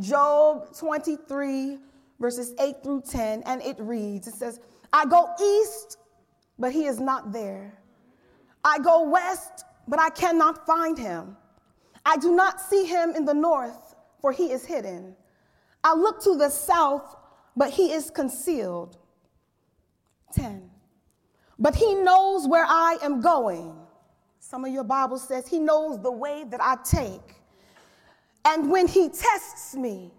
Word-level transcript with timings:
Job 0.00 0.74
23, 0.76 1.78
verses 2.18 2.54
8 2.58 2.76
through 2.82 3.02
10, 3.02 3.42
and 3.46 3.62
it 3.62 3.76
reads 3.78 4.26
It 4.26 4.34
says, 4.34 4.60
I 4.92 5.04
go 5.06 5.28
east, 5.40 5.98
but 6.58 6.72
he 6.72 6.86
is 6.86 6.98
not 6.98 7.32
there. 7.32 7.78
I 8.64 8.78
go 8.78 9.08
west, 9.08 9.64
but 9.86 10.00
I 10.00 10.10
cannot 10.10 10.66
find 10.66 10.98
him. 10.98 11.36
I 12.04 12.16
do 12.16 12.34
not 12.34 12.60
see 12.60 12.84
him 12.86 13.14
in 13.14 13.24
the 13.24 13.34
north, 13.34 13.94
for 14.20 14.32
he 14.32 14.50
is 14.50 14.64
hidden. 14.64 15.14
I 15.84 15.94
look 15.94 16.22
to 16.24 16.36
the 16.36 16.50
south, 16.50 17.16
but 17.56 17.70
he 17.70 17.92
is 17.92 18.10
concealed. 18.10 18.96
10. 20.32 20.70
But 21.58 21.74
he 21.74 21.94
knows 21.94 22.48
where 22.48 22.64
I 22.66 22.96
am 23.02 23.20
going. 23.20 23.74
Some 24.38 24.64
of 24.64 24.72
your 24.72 24.84
Bible 24.84 25.18
says 25.18 25.46
he 25.46 25.58
knows 25.58 26.00
the 26.02 26.10
way 26.10 26.44
that 26.50 26.60
I 26.62 26.76
take. 26.84 27.39
And 28.44 28.70
when 28.70 28.88
he 28.88 29.08
tests 29.08 29.74
me, 29.74 30.10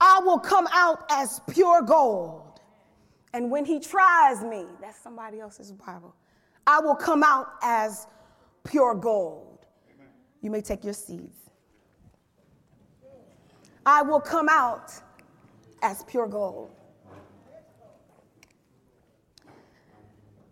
I 0.00 0.20
will 0.24 0.38
come 0.38 0.66
out 0.72 1.04
as 1.10 1.40
pure 1.50 1.82
gold. 1.82 2.60
And 3.32 3.50
when 3.50 3.64
he 3.64 3.78
tries 3.78 4.42
me, 4.42 4.66
that's 4.80 4.98
somebody 4.98 5.40
else's 5.40 5.72
Bible, 5.72 6.14
I 6.66 6.80
will 6.80 6.94
come 6.94 7.22
out 7.22 7.48
as 7.62 8.06
pure 8.64 8.94
gold. 8.94 9.66
You 10.40 10.50
may 10.50 10.60
take 10.60 10.84
your 10.84 10.94
seeds. 10.94 11.36
I 13.84 14.02
will 14.02 14.20
come 14.20 14.48
out 14.50 14.92
as 15.82 16.02
pure 16.04 16.26
gold. 16.26 16.70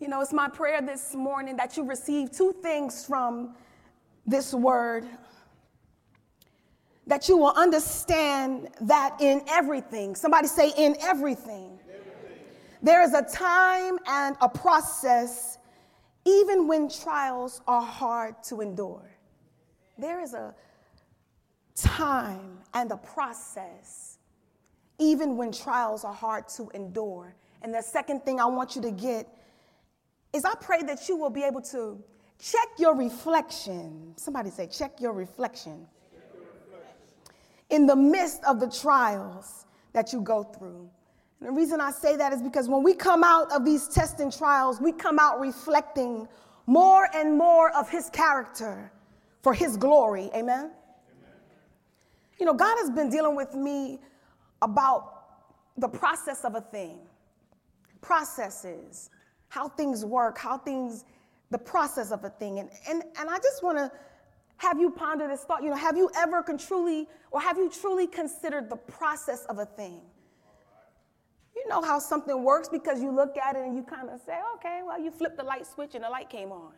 You 0.00 0.08
know, 0.08 0.20
it's 0.20 0.32
my 0.32 0.48
prayer 0.48 0.82
this 0.82 1.14
morning 1.14 1.56
that 1.56 1.76
you 1.76 1.84
receive 1.84 2.30
two 2.30 2.54
things 2.62 3.04
from 3.04 3.54
this 4.26 4.52
word 4.52 5.06
that 7.06 7.28
you 7.28 7.36
will 7.36 7.52
understand 7.52 8.68
that 8.80 9.16
in 9.20 9.42
everything, 9.48 10.14
somebody 10.14 10.48
say, 10.48 10.72
in 10.76 10.96
everything, 11.00 11.78
everything. 11.88 12.44
there 12.82 13.02
is 13.02 13.14
a 13.14 13.22
time 13.22 13.98
and 14.06 14.36
a 14.40 14.48
process, 14.48 15.58
even 16.24 16.66
when 16.66 16.88
trials 16.88 17.60
are 17.68 17.82
hard 17.82 18.34
to 18.42 18.60
endure. 18.60 19.08
There 19.98 20.20
is 20.20 20.34
a 20.34 20.54
time 21.76 22.58
and 22.74 22.90
a 22.90 22.96
process, 22.96 24.18
even 24.98 25.36
when 25.36 25.52
trials 25.52 26.04
are 26.04 26.12
hard 26.12 26.48
to 26.48 26.68
endure. 26.74 27.34
And 27.62 27.72
the 27.72 27.82
second 27.82 28.24
thing 28.24 28.40
I 28.40 28.46
want 28.46 28.74
you 28.74 28.82
to 28.82 28.90
get 28.90 29.28
is 30.32 30.44
I 30.44 30.54
pray 30.60 30.82
that 30.82 31.08
you 31.08 31.16
will 31.16 31.30
be 31.30 31.44
able 31.44 31.62
to 31.62 32.02
check 32.40 32.68
your 32.78 32.96
reflection. 32.96 34.12
Somebody 34.16 34.50
say, 34.50 34.66
check 34.66 35.00
your 35.00 35.12
reflection 35.12 35.86
in 37.70 37.86
the 37.86 37.96
midst 37.96 38.42
of 38.44 38.60
the 38.60 38.70
trials 38.70 39.66
that 39.92 40.12
you 40.12 40.20
go 40.20 40.42
through. 40.42 40.88
And 41.40 41.48
the 41.48 41.52
reason 41.52 41.80
I 41.80 41.90
say 41.90 42.16
that 42.16 42.32
is 42.32 42.42
because 42.42 42.68
when 42.68 42.82
we 42.82 42.94
come 42.94 43.24
out 43.24 43.50
of 43.52 43.64
these 43.64 43.88
tests 43.88 44.20
and 44.20 44.32
trials, 44.32 44.80
we 44.80 44.92
come 44.92 45.18
out 45.18 45.40
reflecting 45.40 46.28
more 46.66 47.08
and 47.14 47.36
more 47.36 47.70
of 47.76 47.88
His 47.88 48.10
character 48.10 48.90
for 49.42 49.52
His 49.52 49.76
glory. 49.76 50.30
Amen? 50.34 50.38
Amen? 50.38 50.70
You 52.38 52.46
know, 52.46 52.54
God 52.54 52.76
has 52.78 52.90
been 52.90 53.10
dealing 53.10 53.36
with 53.36 53.54
me 53.54 54.00
about 54.62 55.12
the 55.76 55.88
process 55.88 56.44
of 56.44 56.54
a 56.54 56.60
thing, 56.60 56.98
processes, 58.00 59.10
how 59.48 59.68
things 59.68 60.04
work, 60.04 60.38
how 60.38 60.58
things, 60.58 61.04
the 61.50 61.58
process 61.58 62.10
of 62.10 62.24
a 62.24 62.30
thing. 62.30 62.58
And, 62.58 62.70
and, 62.88 63.02
and 63.18 63.30
I 63.30 63.36
just 63.36 63.62
want 63.62 63.78
to 63.78 63.92
have 64.58 64.80
you 64.80 64.90
pondered 64.90 65.30
this 65.30 65.44
thought? 65.44 65.62
You 65.62 65.70
know, 65.70 65.76
have 65.76 65.96
you 65.96 66.10
ever 66.16 66.44
truly, 66.58 67.08
or 67.30 67.40
have 67.40 67.58
you 67.58 67.70
truly 67.70 68.06
considered 68.06 68.70
the 68.70 68.76
process 68.76 69.44
of 69.46 69.58
a 69.58 69.66
thing? 69.66 70.00
You 71.54 71.68
know 71.68 71.82
how 71.82 71.98
something 71.98 72.42
works 72.42 72.68
because 72.68 73.00
you 73.00 73.10
look 73.10 73.36
at 73.36 73.56
it 73.56 73.64
and 73.64 73.74
you 73.74 73.82
kind 73.82 74.08
of 74.10 74.20
say, 74.20 74.38
okay, 74.56 74.80
well, 74.86 75.00
you 75.00 75.10
flipped 75.10 75.36
the 75.36 75.42
light 75.42 75.66
switch 75.66 75.94
and 75.94 76.04
the 76.04 76.08
light 76.08 76.30
came 76.30 76.52
on. 76.52 76.72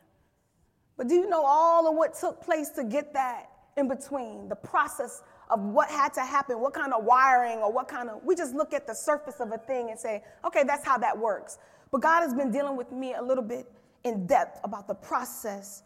But 0.97 1.09
do 1.09 1.15
you 1.15 1.29
know 1.29 1.45
all 1.45 1.89
of 1.89 1.95
what 1.95 2.15
took 2.15 2.41
place 2.43 2.71
to 2.71 2.85
get 2.85 3.13
that 3.15 3.51
in 3.77 3.87
between? 3.89 4.49
The 4.49 4.57
process 4.57 5.23
of 5.51 5.61
what 5.61 5.89
had 5.89 6.13
to 6.15 6.21
happen, 6.21 6.61
what 6.61 6.75
kind 6.75 6.93
of 6.93 7.05
wiring 7.05 7.59
or 7.59 7.73
what 7.73 7.89
kind 7.89 8.11
of, 8.11 8.23
we 8.25 8.35
just 8.35 8.55
look 8.55 8.73
at 8.73 8.87
the 8.87 8.95
surface 8.95 9.41
of 9.41 9.53
a 9.53 9.59
thing 9.59 9.91
and 9.91 9.99
say, 9.99 10.23
okay, 10.45 10.65
that's 10.65 10.85
how 10.85 10.99
that 10.99 11.17
works. 11.17 11.59
But 11.91 12.03
God 12.03 12.21
has 12.23 12.35
been 12.35 12.51
dealing 12.51 12.77
with 12.77 12.93
me 12.93 13.15
a 13.15 13.23
little 13.23 13.45
bit 13.45 13.71
in 14.05 14.27
depth 14.27 14.61
about 14.65 14.89
the 14.89 14.95
process 14.95 15.83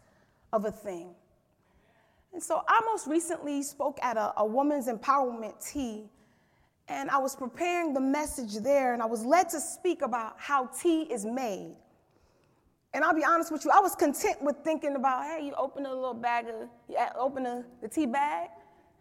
of 0.51 0.65
a 0.65 0.71
thing. 0.71 1.15
And 2.33 2.41
so 2.41 2.63
I 2.67 2.81
most 2.85 3.07
recently 3.07 3.61
spoke 3.61 3.99
at 4.01 4.17
a, 4.17 4.33
a 4.37 4.45
woman's 4.45 4.87
empowerment 4.87 5.63
tea, 5.63 6.09
and 6.87 7.09
I 7.09 7.19
was 7.19 7.35
preparing 7.35 7.93
the 7.93 8.01
message 8.01 8.55
there, 8.55 8.93
and 8.93 9.01
I 9.01 9.05
was 9.05 9.23
led 9.23 9.49
to 9.49 9.59
speak 9.59 10.01
about 10.01 10.33
how 10.37 10.65
tea 10.65 11.03
is 11.03 11.25
made. 11.25 11.75
And 12.93 13.03
I'll 13.03 13.15
be 13.15 13.23
honest 13.23 13.51
with 13.51 13.65
you, 13.65 13.71
I 13.71 13.79
was 13.79 13.95
content 13.95 14.41
with 14.41 14.57
thinking 14.63 14.95
about, 14.95 15.23
hey, 15.23 15.45
you 15.45 15.53
open 15.53 15.85
a 15.85 15.93
little 15.93 16.13
bag 16.13 16.47
of, 16.47 16.69
you 16.89 16.97
open 17.15 17.45
a, 17.45 17.63
the 17.81 17.87
tea 17.87 18.05
bag, 18.05 18.49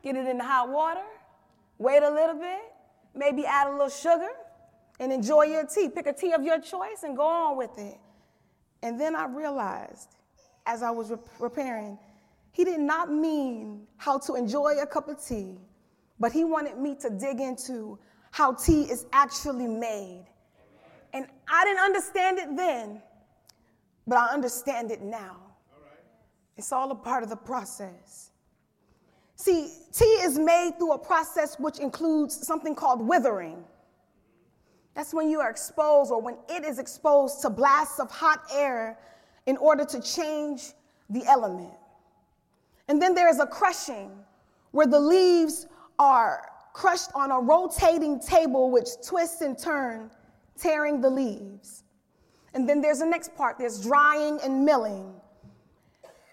get 0.03 0.17
it 0.17 0.27
in 0.27 0.39
the 0.39 0.45
hot 0.45 0.69
water, 0.71 1.05
wait 1.79 2.03
a 2.03 2.11
little 2.11 2.39
bit, 2.39 2.61
maybe 3.15 3.45
add 3.45 3.67
a 3.67 3.73
little 3.73 3.89
sugar, 3.89 4.31
and 5.01 5.13
enjoy 5.13 5.43
your 5.45 5.67
tea. 5.67 5.89
Pick 5.89 6.07
a 6.07 6.13
tea 6.13 6.33
of 6.33 6.43
your 6.43 6.61
choice 6.61 7.03
and 7.03 7.17
go 7.17 7.27
on 7.27 7.57
with 7.57 7.77
it. 7.79 7.99
And 8.83 9.01
then 9.01 9.17
I 9.17 9.27
realized, 9.27 10.09
as 10.65 10.83
I 10.83 10.91
was 10.91 11.11
re- 11.11 11.19
preparing, 11.39 11.99
he 12.53 12.65
did 12.65 12.81
not 12.81 13.11
mean 13.11 13.87
how 13.97 14.19
to 14.19 14.35
enjoy 14.35 14.77
a 14.81 14.87
cup 14.87 15.09
of 15.09 15.25
tea, 15.25 15.57
but 16.21 16.33
he 16.33 16.45
wanted 16.45 16.79
me 16.79 16.95
to 16.97 17.11
dig 17.11 17.41
into 17.41 17.99
how 18.31 18.53
tea 18.53 18.83
is 18.83 19.07
actually 19.13 19.67
made. 19.67 20.27
And 21.15 21.27
I 21.49 21.65
didn't 21.65 21.81
understand 21.83 22.39
it 22.39 22.57
then, 22.57 23.03
but 24.07 24.19
I 24.19 24.29
understand 24.29 24.91
it 24.91 25.03
now. 25.03 25.37
It's 26.57 26.73
all 26.73 26.91
a 26.91 26.95
part 26.95 27.23
of 27.23 27.31
the 27.31 27.37
process. 27.37 28.31
See, 29.37 29.73
tea 29.93 30.05
is 30.05 30.39
made 30.39 30.73
through 30.79 30.93
a 30.93 30.99
process 30.99 31.59
which 31.59 31.79
includes 31.79 32.47
something 32.47 32.75
called 32.75 33.01
withering. 33.07 33.65
That's 34.95 35.15
when 35.15 35.31
you 35.31 35.41
are 35.41 35.51
exposed 35.51 36.13
or 36.13 36.21
when 36.21 36.37
it 36.51 36.65
is 36.65 36.79
exposed 36.79 37.41
to 37.43 37.51
blasts 37.51 37.99
of 37.99 38.11
hot 38.11 38.43
air 38.53 38.99
in 39.47 39.57
order 39.57 39.85
to 39.87 40.01
change 40.01 40.73
the 41.09 41.25
element. 41.27 41.73
And 42.89 43.01
then 43.01 43.15
there 43.15 43.29
is 43.29 43.39
a 43.39 43.47
crushing 43.47 44.11
where 44.73 44.87
the 44.87 45.01
leaves 45.01 45.67
are 45.99 46.49
crushed 46.73 47.11
on 47.15 47.31
a 47.31 47.39
rotating 47.39 48.19
table 48.19 48.71
which 48.71 48.89
twists 49.07 49.43
and 49.43 49.59
turns, 49.59 50.13
tearing 50.59 51.01
the 51.01 51.11
leaves. 51.11 51.85
And 52.55 52.69
then 52.69 52.81
there's 52.81 52.99
the 52.99 53.07
next 53.07 53.35
part 53.37 53.59
there's 53.59 53.83
drying 53.83 54.39
and 54.43 54.65
milling. 54.65 55.15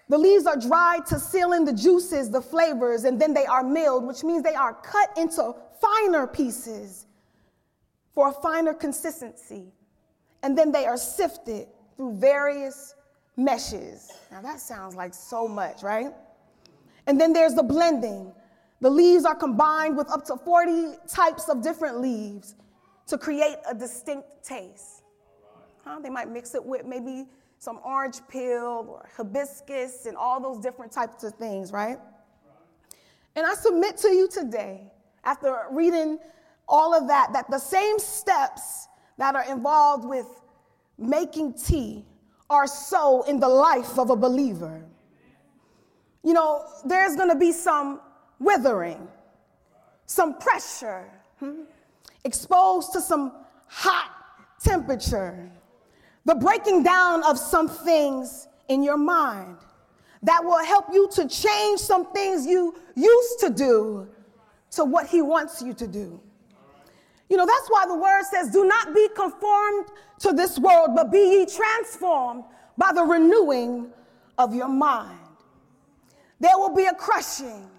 The 0.08 0.18
leaves 0.18 0.46
are 0.46 0.56
dried 0.56 1.06
to 1.06 1.20
seal 1.20 1.52
in 1.52 1.64
the 1.64 1.72
juices, 1.72 2.30
the 2.30 2.40
flavors, 2.40 3.04
and 3.04 3.20
then 3.20 3.32
they 3.32 3.46
are 3.46 3.62
milled, 3.62 4.04
which 4.04 4.24
means 4.24 4.42
they 4.42 4.54
are 4.54 4.74
cut 4.74 5.16
into 5.16 5.54
finer 5.80 6.26
pieces 6.26 7.06
for 8.12 8.28
a 8.28 8.32
finer 8.32 8.74
consistency. 8.74 9.72
And 10.42 10.58
then 10.58 10.72
they 10.72 10.86
are 10.86 10.96
sifted 10.96 11.68
through 11.96 12.16
various 12.16 12.94
meshes. 13.36 14.10
Now 14.32 14.42
that 14.42 14.58
sounds 14.58 14.96
like 14.96 15.14
so 15.14 15.46
much, 15.46 15.82
right? 15.82 16.12
And 17.06 17.20
then 17.20 17.32
there's 17.32 17.54
the 17.54 17.62
blending. 17.62 18.32
The 18.80 18.90
leaves 18.90 19.24
are 19.24 19.34
combined 19.34 19.96
with 19.96 20.10
up 20.10 20.24
to 20.26 20.36
40 20.36 20.96
types 21.06 21.48
of 21.48 21.62
different 21.62 22.00
leaves 22.00 22.54
to 23.06 23.18
create 23.18 23.56
a 23.68 23.74
distinct 23.74 24.26
taste. 24.42 25.02
Huh? 25.84 25.98
They 26.02 26.10
might 26.10 26.30
mix 26.30 26.54
it 26.54 26.64
with 26.64 26.86
maybe 26.86 27.26
some 27.58 27.80
orange 27.84 28.20
peel 28.28 28.86
or 28.88 29.08
hibiscus 29.16 30.06
and 30.06 30.16
all 30.16 30.40
those 30.40 30.62
different 30.62 30.92
types 30.92 31.24
of 31.24 31.34
things, 31.34 31.72
right? 31.72 31.98
And 33.36 33.46
I 33.46 33.54
submit 33.54 33.96
to 33.98 34.08
you 34.08 34.28
today, 34.28 34.90
after 35.24 35.54
reading 35.70 36.18
all 36.66 36.94
of 36.94 37.08
that, 37.08 37.32
that 37.32 37.50
the 37.50 37.58
same 37.58 37.98
steps 37.98 38.88
that 39.18 39.34
are 39.34 39.44
involved 39.44 40.06
with 40.06 40.26
making 40.98 41.54
tea 41.54 42.06
are 42.48 42.66
so 42.66 43.22
in 43.22 43.38
the 43.38 43.48
life 43.48 43.98
of 43.98 44.10
a 44.10 44.16
believer 44.16 44.82
you 46.22 46.32
know, 46.32 46.64
there's 46.84 47.16
going 47.16 47.30
to 47.30 47.36
be 47.36 47.52
some 47.52 48.00
withering, 48.38 49.08
some 50.06 50.38
pressure, 50.38 51.10
hmm? 51.38 51.62
exposed 52.24 52.92
to 52.92 53.00
some 53.00 53.32
hot 53.66 54.10
temperature, 54.62 55.50
the 56.24 56.34
breaking 56.34 56.82
down 56.82 57.22
of 57.24 57.38
some 57.38 57.68
things 57.68 58.48
in 58.68 58.82
your 58.82 58.98
mind 58.98 59.56
that 60.22 60.44
will 60.44 60.62
help 60.64 60.86
you 60.92 61.08
to 61.12 61.26
change 61.26 61.80
some 61.80 62.12
things 62.12 62.46
you 62.46 62.74
used 62.94 63.40
to 63.40 63.50
do 63.50 64.06
to 64.72 64.84
what 64.84 65.06
he 65.06 65.22
wants 65.22 65.62
you 65.62 65.72
to 65.72 65.86
do. 65.86 66.20
You 67.28 67.36
know, 67.36 67.46
that's 67.46 67.68
why 67.68 67.86
the 67.86 67.94
word 67.94 68.24
says, 68.24 68.50
Do 68.50 68.64
not 68.64 68.94
be 68.94 69.08
conformed 69.14 69.86
to 70.20 70.32
this 70.32 70.58
world, 70.58 70.90
but 70.94 71.10
be 71.10 71.18
ye 71.18 71.46
transformed 71.46 72.44
by 72.76 72.92
the 72.92 73.02
renewing 73.02 73.90
of 74.36 74.54
your 74.54 74.68
mind. 74.68 75.18
There 76.40 76.56
will 76.56 76.74
be 76.74 76.86
a 76.86 76.94
crushing. 76.94 77.70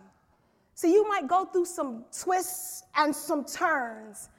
So 0.76 0.88
you 0.88 1.08
might 1.10 1.28
go 1.28 1.46
through 1.46 1.66
some 1.66 2.06
twists 2.18 2.84
and 2.96 3.16
some 3.16 3.44
turns, 3.44 4.30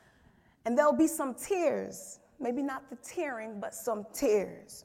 and 0.64 0.78
there'll 0.78 0.96
be 0.96 1.08
some 1.08 1.34
tears. 1.34 2.20
Maybe 2.40 2.62
not 2.62 2.88
the 2.88 2.96
tearing, 2.96 3.60
but 3.60 3.74
some 3.74 4.06
tears. 4.12 4.84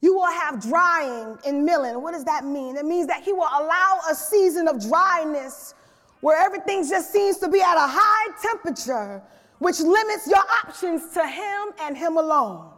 You 0.00 0.14
will 0.14 0.26
have 0.26 0.60
drying 0.60 1.38
and 1.46 1.64
milling. 1.64 2.02
What 2.02 2.12
does 2.12 2.24
that 2.24 2.44
mean? 2.44 2.76
It 2.76 2.84
means 2.84 3.06
that 3.06 3.22
He 3.22 3.32
will 3.32 3.48
allow 3.48 4.00
a 4.10 4.14
season 4.14 4.68
of 4.68 4.86
dryness 4.86 5.74
where 6.20 6.38
everything 6.44 6.86
just 6.86 7.12
seems 7.12 7.38
to 7.38 7.48
be 7.48 7.60
at 7.60 7.76
a 7.76 7.88
high 7.88 8.36
temperature, 8.42 9.22
which 9.58 9.80
limits 9.80 10.26
your 10.26 10.44
options 10.64 11.12
to 11.14 11.26
Him 11.26 11.68
and 11.80 11.96
Him 11.96 12.18
alone. 12.18 12.70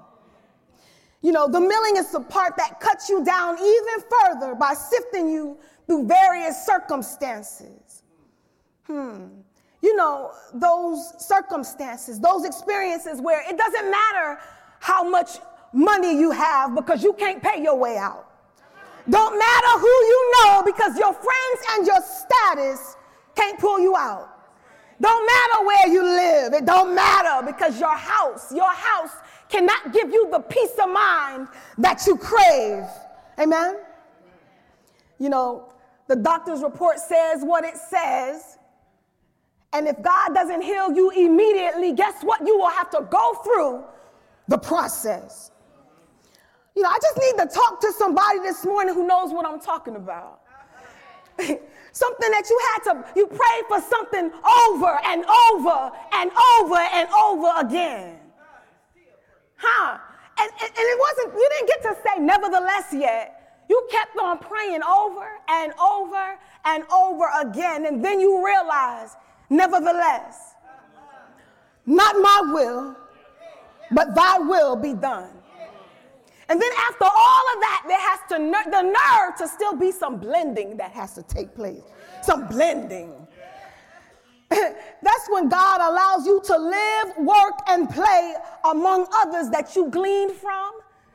You 1.20 1.32
know, 1.32 1.48
the 1.48 1.60
milling 1.60 1.96
is 1.96 2.10
the 2.12 2.20
part 2.20 2.56
that 2.56 2.80
cuts 2.80 3.08
you 3.08 3.24
down 3.24 3.56
even 3.58 4.04
further 4.22 4.54
by 4.54 4.74
sifting 4.74 5.28
you 5.28 5.58
through 5.86 6.06
various 6.06 6.64
circumstances. 6.64 8.02
Hmm. 8.86 9.26
You 9.82 9.96
know, 9.96 10.32
those 10.54 11.14
circumstances, 11.18 12.20
those 12.20 12.44
experiences 12.44 13.20
where 13.20 13.42
it 13.48 13.56
doesn't 13.56 13.90
matter 13.90 14.38
how 14.80 15.08
much 15.08 15.38
money 15.72 16.18
you 16.18 16.30
have 16.30 16.74
because 16.74 17.02
you 17.02 17.12
can't 17.12 17.42
pay 17.42 17.62
your 17.62 17.76
way 17.76 17.96
out. 17.96 18.26
Don't 19.08 19.38
matter 19.38 19.78
who 19.78 19.86
you 19.86 20.32
know 20.44 20.62
because 20.64 20.98
your 20.98 21.12
friends 21.12 21.60
and 21.72 21.86
your 21.86 22.00
status 22.02 22.96
can't 23.34 23.58
pull 23.58 23.80
you 23.80 23.96
out. 23.96 24.28
Don't 25.00 25.26
matter 25.26 25.66
where 25.66 25.88
you 25.88 26.02
live. 26.02 26.52
It 26.52 26.66
don't 26.66 26.94
matter 26.94 27.46
because 27.46 27.78
your 27.78 27.96
house, 27.96 28.52
your 28.52 28.70
house 28.70 29.12
cannot 29.48 29.92
give 29.92 30.12
you 30.12 30.28
the 30.30 30.40
peace 30.40 30.72
of 30.82 30.90
mind 30.90 31.48
that 31.78 32.06
you 32.06 32.16
crave. 32.16 32.84
Amen? 33.38 33.78
You 35.18 35.28
know, 35.28 35.72
the 36.06 36.16
doctor's 36.16 36.62
report 36.62 36.98
says 36.98 37.42
what 37.42 37.64
it 37.64 37.76
says. 37.76 38.58
And 39.72 39.86
if 39.86 40.00
God 40.02 40.34
doesn't 40.34 40.62
heal 40.62 40.92
you 40.92 41.10
immediately, 41.10 41.92
guess 41.92 42.22
what? 42.22 42.46
You 42.46 42.58
will 42.58 42.70
have 42.70 42.90
to 42.90 43.06
go 43.10 43.34
through 43.44 43.84
the 44.48 44.58
process. 44.58 45.50
You 46.74 46.82
know, 46.82 46.88
I 46.88 46.98
just 47.02 47.18
need 47.18 47.42
to 47.42 47.54
talk 47.54 47.80
to 47.80 47.92
somebody 47.92 48.38
this 48.40 48.64
morning 48.64 48.94
who 48.94 49.06
knows 49.06 49.32
what 49.32 49.46
I'm 49.46 49.60
talking 49.60 49.96
about. 49.96 50.40
something 51.38 52.30
that 52.30 52.48
you 52.48 52.60
had 52.72 52.92
to, 52.92 53.04
you 53.16 53.26
prayed 53.26 53.64
for 53.68 53.80
something 53.80 54.30
over 54.68 54.98
and 55.04 55.24
over 55.24 55.90
and 56.12 56.30
over 56.54 56.76
and 56.76 57.08
over 57.10 57.48
again. 57.60 58.18
Huh? 59.58 59.98
And, 60.40 60.50
and, 60.50 60.70
and 60.70 60.72
it 60.76 60.98
wasn't, 60.98 61.34
you 61.34 61.48
didn't 61.50 61.68
get 61.68 61.82
to 61.82 61.96
say 62.02 62.20
nevertheless 62.20 62.86
yet. 62.92 63.64
You 63.68 63.86
kept 63.90 64.16
on 64.18 64.38
praying 64.38 64.82
over 64.82 65.28
and 65.48 65.72
over 65.74 66.38
and 66.64 66.84
over 66.90 67.28
again. 67.42 67.86
And 67.86 68.02
then 68.02 68.18
you 68.18 68.44
realize, 68.44 69.16
nevertheless, 69.50 70.54
not 71.84 72.16
my 72.16 72.52
will, 72.52 72.96
but 73.90 74.14
thy 74.14 74.38
will 74.38 74.76
be 74.76 74.94
done. 74.94 75.30
And 76.50 76.60
then 76.60 76.70
after 76.88 77.04
all 77.04 77.44
of 77.54 77.60
that, 77.60 77.84
there 77.88 78.00
has 78.00 78.20
to 78.30 78.70
the 78.70 78.82
nerve 78.82 79.36
to 79.38 79.48
still 79.48 79.76
be 79.76 79.92
some 79.92 80.18
blending 80.18 80.78
that 80.78 80.92
has 80.92 81.14
to 81.14 81.22
take 81.22 81.54
place. 81.54 81.82
Some 82.22 82.46
blending. 82.48 83.27
That's 85.02 85.28
when 85.28 85.48
God 85.48 85.80
allows 85.80 86.26
you 86.26 86.40
to 86.44 86.56
live, 86.56 87.16
work, 87.18 87.58
and 87.68 87.88
play 87.88 88.34
among 88.64 89.06
others 89.14 89.50
that 89.50 89.76
you 89.76 89.90
gleaned 89.90 90.32
from 90.32 90.72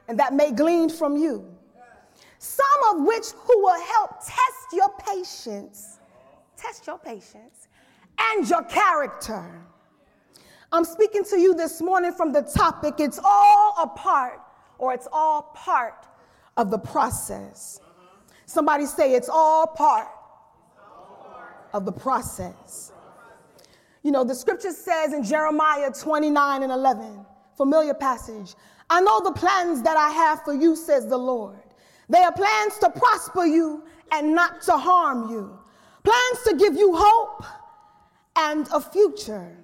and 0.07 0.19
that 0.19 0.33
may 0.33 0.51
glean 0.51 0.89
from 0.89 1.17
you. 1.17 1.49
Some 2.37 2.65
of 2.91 3.05
which 3.05 3.27
who 3.31 3.63
will 3.63 3.81
help 3.85 4.19
test 4.19 4.73
your 4.73 4.89
patience, 4.99 5.99
test 6.57 6.85
your 6.85 6.99
patience, 6.99 7.67
and 8.19 8.47
your 8.47 8.63
character. 8.63 9.65
I'm 10.71 10.83
speaking 10.83 11.23
to 11.25 11.39
you 11.39 11.55
this 11.55 11.81
morning 11.81 12.11
from 12.11 12.33
the 12.33 12.41
topic 12.41 12.95
it's 12.99 13.19
all 13.23 13.75
a 13.81 13.87
part 13.87 14.41
or 14.77 14.93
it's 14.93 15.07
all 15.11 15.53
part 15.55 16.07
of 16.57 16.69
the 16.69 16.79
process. 16.79 17.79
Somebody 18.45 18.85
say 18.85 19.13
it's 19.13 19.29
all 19.29 19.67
part 19.67 20.07
of 21.73 21.85
the 21.85 21.91
process. 21.91 22.91
You 24.03 24.11
know, 24.11 24.23
the 24.23 24.35
scripture 24.35 24.71
says 24.71 25.13
in 25.13 25.23
Jeremiah 25.23 25.89
29 25.91 26.63
and 26.63 26.71
11, 26.71 27.25
familiar 27.55 27.93
passage, 27.93 28.55
I 28.89 28.99
know 28.99 29.21
the 29.21 29.31
plans 29.31 29.81
that 29.83 29.97
I 29.97 30.09
have 30.09 30.43
for 30.43 30.53
you, 30.53 30.75
says 30.75 31.07
the 31.07 31.17
Lord. 31.17 31.57
They 32.09 32.19
are 32.19 32.33
plans 32.33 32.77
to 32.79 32.89
prosper 32.89 33.45
you 33.45 33.83
and 34.11 34.35
not 34.35 34.61
to 34.63 34.77
harm 34.77 35.31
you, 35.31 35.57
plans 36.03 36.43
to 36.47 36.55
give 36.57 36.75
you 36.75 36.93
hope 36.95 37.45
and 38.35 38.67
a 38.73 38.81
future. 38.81 39.57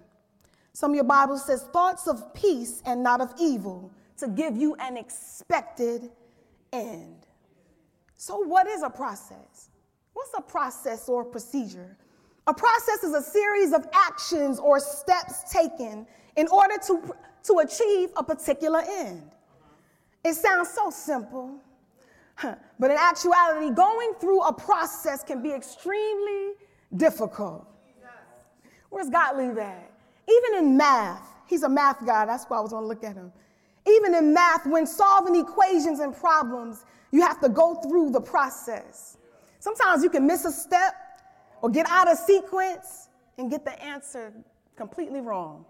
Some 0.71 0.91
of 0.91 0.95
your 0.95 1.03
Bible 1.03 1.37
says 1.37 1.63
thoughts 1.73 2.07
of 2.07 2.33
peace 2.33 2.81
and 2.85 3.03
not 3.03 3.19
of 3.19 3.33
evil 3.37 3.91
to 4.17 4.29
give 4.29 4.55
you 4.55 4.75
an 4.75 4.95
expected 4.95 6.09
end. 6.71 7.25
So, 8.15 8.37
what 8.37 8.67
is 8.67 8.83
a 8.83 8.89
process? 8.89 9.69
What's 10.13 10.31
a 10.37 10.41
process 10.41 11.09
or 11.09 11.25
procedure? 11.25 11.97
A 12.49 12.53
process 12.53 13.03
is 13.03 13.13
a 13.13 13.21
series 13.21 13.73
of 13.73 13.85
actions 13.93 14.57
or 14.57 14.79
steps 14.79 15.53
taken 15.53 16.07
in 16.35 16.47
order 16.47 16.77
to, 16.87 17.15
to 17.43 17.59
achieve 17.59 18.09
a 18.17 18.23
particular 18.23 18.81
end. 18.87 19.21
It 20.25 20.33
sounds 20.33 20.71
so 20.71 20.89
simple, 20.89 21.59
but 22.41 22.89
in 22.89 22.97
actuality, 22.97 23.69
going 23.69 24.13
through 24.19 24.41
a 24.41 24.51
process 24.51 25.23
can 25.23 25.43
be 25.43 25.51
extremely 25.51 26.53
difficult. 26.97 27.67
Where's 28.89 29.09
leave 29.37 29.59
at? 29.59 29.91
Even 30.27 30.63
in 30.63 30.75
math, 30.75 31.29
he's 31.45 31.61
a 31.61 31.69
math 31.69 32.03
guy, 32.03 32.25
that's 32.25 32.45
why 32.45 32.57
I 32.57 32.61
was 32.61 32.71
gonna 32.71 32.87
look 32.87 33.03
at 33.03 33.13
him. 33.13 33.31
Even 33.87 34.15
in 34.15 34.33
math, 34.33 34.65
when 34.65 34.87
solving 34.87 35.35
equations 35.35 35.99
and 35.99 36.15
problems, 36.15 36.83
you 37.11 37.21
have 37.21 37.39
to 37.41 37.49
go 37.49 37.75
through 37.75 38.09
the 38.09 38.21
process. 38.21 39.17
Sometimes 39.59 40.03
you 40.03 40.09
can 40.09 40.25
miss 40.25 40.45
a 40.45 40.51
step 40.51 40.95
or 41.61 41.69
get 41.69 41.87
out 41.89 42.11
of 42.11 42.17
sequence 42.17 43.09
and 43.37 43.49
get 43.49 43.65
the 43.65 43.81
answer 43.83 44.33
completely 44.75 45.21
wrong. 45.21 45.65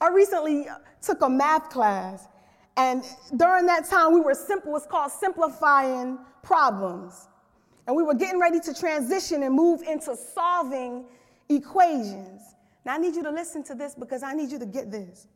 I 0.00 0.08
recently 0.08 0.68
uh, 0.68 0.76
took 1.02 1.22
a 1.22 1.28
math 1.28 1.70
class, 1.70 2.28
and 2.76 3.02
during 3.36 3.66
that 3.66 3.84
time, 3.86 4.14
we 4.14 4.20
were 4.20 4.34
simple, 4.34 4.76
it's 4.76 4.86
called 4.86 5.10
simplifying 5.10 6.18
problems. 6.42 7.28
And 7.86 7.96
we 7.96 8.02
were 8.02 8.14
getting 8.14 8.38
ready 8.38 8.60
to 8.60 8.74
transition 8.74 9.42
and 9.42 9.54
move 9.54 9.82
into 9.82 10.14
solving 10.14 11.06
equations. 11.48 12.42
Now, 12.84 12.94
I 12.94 12.98
need 12.98 13.16
you 13.16 13.22
to 13.22 13.30
listen 13.30 13.64
to 13.64 13.74
this 13.74 13.94
because 13.94 14.22
I 14.22 14.34
need 14.34 14.50
you 14.50 14.58
to 14.58 14.66
get 14.66 14.90
this. 14.90 15.26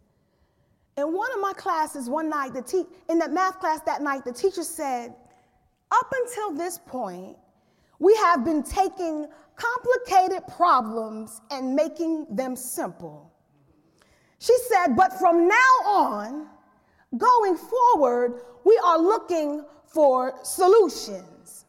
In 0.97 1.15
one 1.15 1.33
of 1.33 1.41
my 1.41 1.55
classes 1.55 2.09
one 2.09 2.29
night, 2.29 2.53
the 2.53 2.63
te- 2.63 2.85
in 3.09 3.19
that 3.19 3.33
math 3.33 3.59
class 3.59 3.81
that 3.87 4.03
night, 4.03 4.25
the 4.25 4.33
teacher 4.33 4.63
said, 4.63 5.15
Up 5.91 6.13
until 6.13 6.55
this 6.55 6.79
point, 6.87 7.37
we 8.03 8.17
have 8.17 8.45
been 8.45 8.65
taking 8.65 9.29
complicated 9.55 10.43
problems 10.57 11.41
and 11.53 11.77
making 11.77 12.27
them 12.29 12.57
simple. 12.57 13.33
She 14.41 14.55
said, 14.69 14.97
But 14.97 15.13
from 15.21 15.47
now 15.47 15.73
on, 15.87 16.49
going 17.17 17.57
forward, 17.57 18.43
we 18.65 18.77
are 18.85 18.99
looking 18.99 19.65
for 19.87 20.35
solutions. 20.43 21.67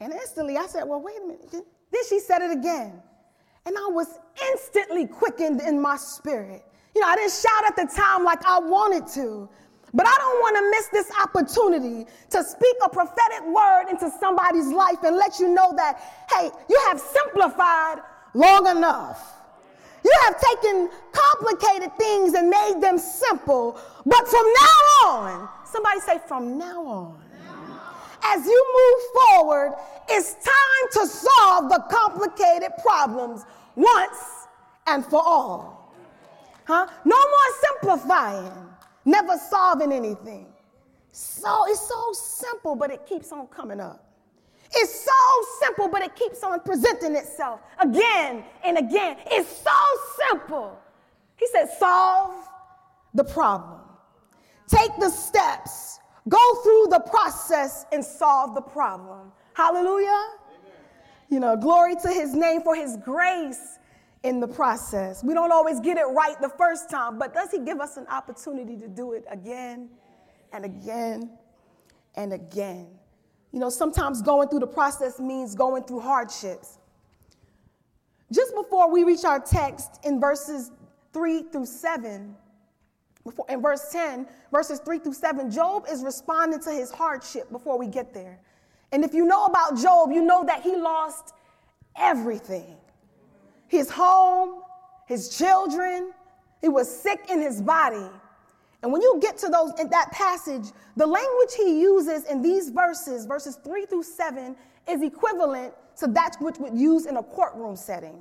And 0.00 0.10
instantly 0.10 0.56
I 0.56 0.66
said, 0.66 0.84
Well, 0.84 1.02
wait 1.02 1.18
a 1.22 1.26
minute. 1.26 1.50
Then 1.52 2.02
she 2.08 2.18
said 2.18 2.40
it 2.40 2.50
again. 2.50 3.02
And 3.66 3.76
I 3.76 3.88
was 3.90 4.18
instantly 4.50 5.06
quickened 5.06 5.60
in 5.60 5.78
my 5.78 5.98
spirit. 5.98 6.64
You 6.94 7.02
know, 7.02 7.08
I 7.08 7.16
didn't 7.16 7.32
shout 7.32 7.66
at 7.66 7.76
the 7.76 7.94
time 7.94 8.24
like 8.24 8.42
I 8.46 8.58
wanted 8.58 9.06
to, 9.14 9.50
but 9.94 10.06
I 10.06 10.14
don't 10.18 10.40
want 10.40 10.56
to 10.56 10.70
miss 10.70 10.88
this 10.88 11.10
opportunity 11.22 12.06
to 12.30 12.44
speak 12.44 12.76
a 12.84 12.88
prophetic 12.88 13.46
word 13.46 13.88
into 13.90 14.10
somebody's 14.18 14.68
life 14.68 15.02
and 15.04 15.16
let 15.16 15.38
you 15.38 15.48
know 15.48 15.72
that, 15.76 16.00
hey, 16.30 16.50
you 16.68 16.80
have 16.88 17.00
simplified 17.00 17.98
long 18.34 18.66
enough. 18.66 19.34
You 20.04 20.12
have 20.22 20.40
taken 20.40 20.90
complicated 21.12 21.96
things 21.98 22.34
and 22.34 22.48
made 22.48 22.80
them 22.80 22.98
simple, 22.98 23.80
but 24.06 24.28
from 24.28 24.44
now 24.44 25.08
on, 25.08 25.48
somebody 25.64 26.00
say, 26.00 26.18
from 26.26 26.58
now 26.58 26.86
on. 26.86 27.22
As 28.22 28.44
you 28.44 28.66
move 28.74 29.22
forward, 29.22 29.74
it's 30.08 30.34
time 30.34 30.88
to 30.92 31.06
solve 31.06 31.68
the 31.70 31.84
complicated 31.90 32.70
problems 32.82 33.44
once 33.74 34.46
and 34.86 35.04
for 35.04 35.22
all. 35.22 35.94
Huh? 36.64 36.86
No 37.04 37.16
more 37.16 37.54
simplifying, 37.60 38.67
never 39.08 39.36
solving 39.38 39.92
anything. 39.92 40.46
So 41.10 41.64
it's 41.66 41.80
so 41.80 42.12
simple, 42.12 42.76
but 42.76 42.90
it 42.90 43.06
keeps 43.06 43.32
on 43.32 43.46
coming 43.48 43.80
up. 43.80 44.04
It's 44.70 45.04
so 45.04 45.66
simple, 45.66 45.88
but 45.88 46.02
it 46.02 46.14
keeps 46.14 46.42
on 46.42 46.60
presenting 46.60 47.16
itself 47.16 47.60
again 47.80 48.44
and 48.62 48.76
again. 48.76 49.16
It's 49.26 49.48
so 49.48 49.70
simple. 50.28 50.78
He 51.36 51.46
said, 51.48 51.70
solve 51.78 52.46
the 53.14 53.24
problem. 53.24 53.80
Take 54.68 54.90
the 54.98 55.08
steps, 55.08 55.98
go 56.28 56.54
through 56.62 56.88
the 56.90 57.00
process, 57.00 57.86
and 57.90 58.04
solve 58.04 58.54
the 58.54 58.60
problem. 58.60 59.32
Hallelujah. 59.54 60.06
Amen. 60.06 60.72
You 61.30 61.40
know, 61.40 61.56
glory 61.56 61.94
to 62.02 62.08
his 62.08 62.34
name 62.34 62.60
for 62.60 62.74
his 62.74 62.98
grace 62.98 63.78
in 64.28 64.40
the 64.40 64.46
process. 64.46 65.24
We 65.24 65.32
don't 65.32 65.50
always 65.50 65.80
get 65.80 65.96
it 65.96 66.04
right 66.04 66.38
the 66.40 66.50
first 66.50 66.90
time, 66.90 67.18
but 67.18 67.32
does 67.32 67.50
he 67.50 67.60
give 67.60 67.80
us 67.80 67.96
an 67.96 68.06
opportunity 68.08 68.76
to 68.76 68.86
do 68.86 69.12
it 69.14 69.24
again 69.30 69.88
and 70.52 70.66
again 70.66 71.30
and 72.14 72.34
again? 72.34 72.88
You 73.52 73.58
know, 73.58 73.70
sometimes 73.70 74.20
going 74.20 74.48
through 74.48 74.58
the 74.60 74.66
process 74.66 75.18
means 75.18 75.54
going 75.54 75.84
through 75.84 76.00
hardships. 76.00 76.78
Just 78.30 78.54
before 78.54 78.92
we 78.92 79.02
reach 79.02 79.24
our 79.24 79.40
text 79.40 79.98
in 80.04 80.20
verses 80.20 80.72
3 81.14 81.44
through 81.44 81.64
7, 81.64 82.36
before, 83.24 83.46
in 83.48 83.62
verse 83.62 83.90
10, 83.90 84.26
verses 84.52 84.78
3 84.80 84.98
through 84.98 85.14
7, 85.14 85.50
Job 85.50 85.86
is 85.90 86.02
responding 86.02 86.60
to 86.60 86.70
his 86.70 86.90
hardship 86.90 87.50
before 87.50 87.78
we 87.78 87.86
get 87.86 88.12
there. 88.12 88.38
And 88.92 89.02
if 89.02 89.14
you 89.14 89.24
know 89.24 89.46
about 89.46 89.78
Job, 89.78 90.12
you 90.12 90.20
know 90.20 90.44
that 90.44 90.60
he 90.60 90.76
lost 90.76 91.32
everything 91.96 92.76
his 93.68 93.90
home, 93.90 94.62
his 95.06 95.36
children, 95.36 96.12
he 96.60 96.68
was 96.68 96.90
sick 96.90 97.20
in 97.30 97.40
his 97.40 97.62
body. 97.62 98.10
And 98.82 98.92
when 98.92 99.02
you 99.02 99.18
get 99.20 99.38
to 99.38 99.48
those 99.48 99.78
in 99.80 99.88
that 99.90 100.10
passage, 100.12 100.66
the 100.96 101.06
language 101.06 101.54
he 101.56 101.80
uses 101.80 102.24
in 102.24 102.42
these 102.42 102.70
verses, 102.70 103.26
verses 103.26 103.56
3 103.64 103.86
through 103.86 104.04
7, 104.04 104.56
is 104.88 105.02
equivalent 105.02 105.74
to 105.98 106.06
that 106.08 106.36
which 106.40 106.58
would 106.58 106.76
use 106.78 107.06
in 107.06 107.16
a 107.16 107.22
courtroom 107.22 107.76
setting. 107.76 108.18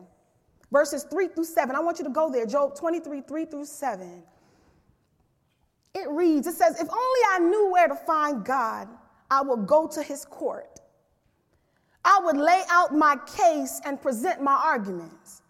Verses 0.71 1.05
3 1.09 1.29
through 1.29 1.45
7. 1.45 1.75
I 1.75 1.79
want 1.79 1.99
you 1.99 2.05
to 2.05 2.11
go 2.11 2.31
there, 2.31 2.45
Job 2.45 2.75
23, 2.75 3.21
3 3.21 3.45
through 3.45 3.65
7. 3.65 4.23
It 5.93 6.09
reads, 6.09 6.47
it 6.47 6.55
says, 6.55 6.79
If 6.79 6.89
only 6.89 7.21
I 7.31 7.39
knew 7.39 7.71
where 7.71 7.87
to 7.87 7.95
find 7.95 8.43
God, 8.43 8.87
I 9.29 9.41
would 9.41 9.67
go 9.67 9.87
to 9.87 10.03
his 10.03 10.25
court. 10.25 10.79
I 12.07 12.21
would 12.23 12.37
lay 12.37 12.63
out 12.71 12.95
my 12.95 13.17
case 13.35 13.81
and 13.83 14.01
present 14.01 14.41
my 14.41 14.53
arguments. 14.53 15.41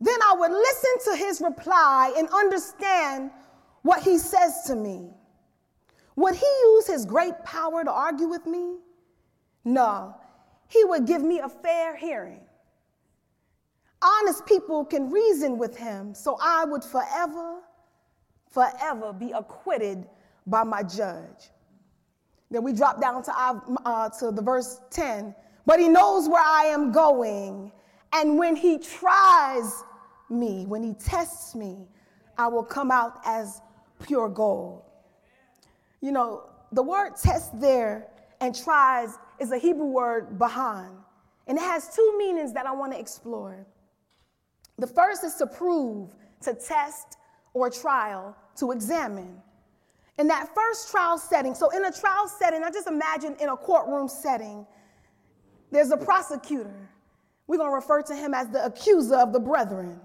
Then 0.00 0.18
I 0.28 0.34
would 0.36 0.50
listen 0.50 1.12
to 1.12 1.16
his 1.16 1.40
reply 1.40 2.12
and 2.18 2.28
understand 2.30 3.30
what 3.82 4.02
he 4.02 4.18
says 4.18 4.64
to 4.66 4.74
me. 4.74 5.10
Would 6.16 6.34
he 6.34 6.46
use 6.62 6.88
his 6.88 7.06
great 7.06 7.44
power 7.44 7.84
to 7.84 7.92
argue 7.92 8.26
with 8.26 8.44
me? 8.44 8.78
No, 9.64 10.16
he 10.66 10.84
would 10.84 11.06
give 11.06 11.22
me 11.22 11.38
a 11.38 11.48
fair 11.48 11.96
hearing. 11.96 12.40
Honest 14.02 14.46
people 14.46 14.84
can 14.84 15.10
reason 15.10 15.58
with 15.58 15.76
him, 15.76 16.12
so 16.12 16.36
I 16.42 16.64
would 16.64 16.82
forever 16.82 17.60
forever 18.50 19.12
be 19.12 19.30
acquitted 19.30 20.08
by 20.46 20.64
my 20.64 20.82
judge. 20.82 21.50
Then 22.50 22.64
we 22.64 22.72
drop 22.72 23.00
down 23.00 23.22
to, 23.24 23.32
uh, 23.84 24.08
to 24.20 24.32
the 24.32 24.42
verse 24.42 24.80
10. 24.90 25.34
But 25.68 25.80
he 25.80 25.88
knows 25.90 26.30
where 26.30 26.42
I 26.42 26.62
am 26.64 26.92
going. 26.92 27.70
And 28.14 28.38
when 28.38 28.56
he 28.56 28.78
tries 28.78 29.84
me, 30.30 30.64
when 30.64 30.82
he 30.82 30.94
tests 30.94 31.54
me, 31.54 31.86
I 32.38 32.46
will 32.46 32.62
come 32.62 32.90
out 32.90 33.20
as 33.26 33.60
pure 34.02 34.30
gold. 34.30 34.84
You 36.00 36.12
know, 36.12 36.48
the 36.72 36.82
word 36.82 37.16
test 37.22 37.60
there 37.60 38.06
and 38.40 38.56
tries 38.56 39.18
is 39.38 39.52
a 39.52 39.58
Hebrew 39.58 39.84
word, 39.84 40.38
bahan. 40.38 40.88
And 41.46 41.58
it 41.58 41.60
has 41.60 41.94
two 41.94 42.14
meanings 42.16 42.54
that 42.54 42.64
I 42.64 42.72
want 42.72 42.94
to 42.94 42.98
explore. 42.98 43.66
The 44.78 44.86
first 44.86 45.22
is 45.22 45.34
to 45.34 45.46
prove, 45.46 46.14
to 46.44 46.54
test, 46.54 47.18
or 47.52 47.68
trial 47.68 48.34
to 48.56 48.72
examine. 48.72 49.36
In 50.16 50.28
that 50.28 50.48
first 50.54 50.90
trial 50.90 51.18
setting, 51.18 51.54
so 51.54 51.68
in 51.76 51.84
a 51.84 51.92
trial 51.92 52.26
setting, 52.26 52.64
I 52.64 52.70
just 52.70 52.88
imagine 52.88 53.36
in 53.38 53.50
a 53.50 53.56
courtroom 53.56 54.08
setting, 54.08 54.66
there's 55.70 55.90
a 55.90 55.96
prosecutor. 55.96 56.88
We're 57.46 57.58
going 57.58 57.70
to 57.70 57.74
refer 57.74 58.02
to 58.02 58.14
him 58.14 58.34
as 58.34 58.48
the 58.48 58.64
accuser 58.64 59.16
of 59.16 59.32
the 59.32 59.40
brethren. 59.40 60.00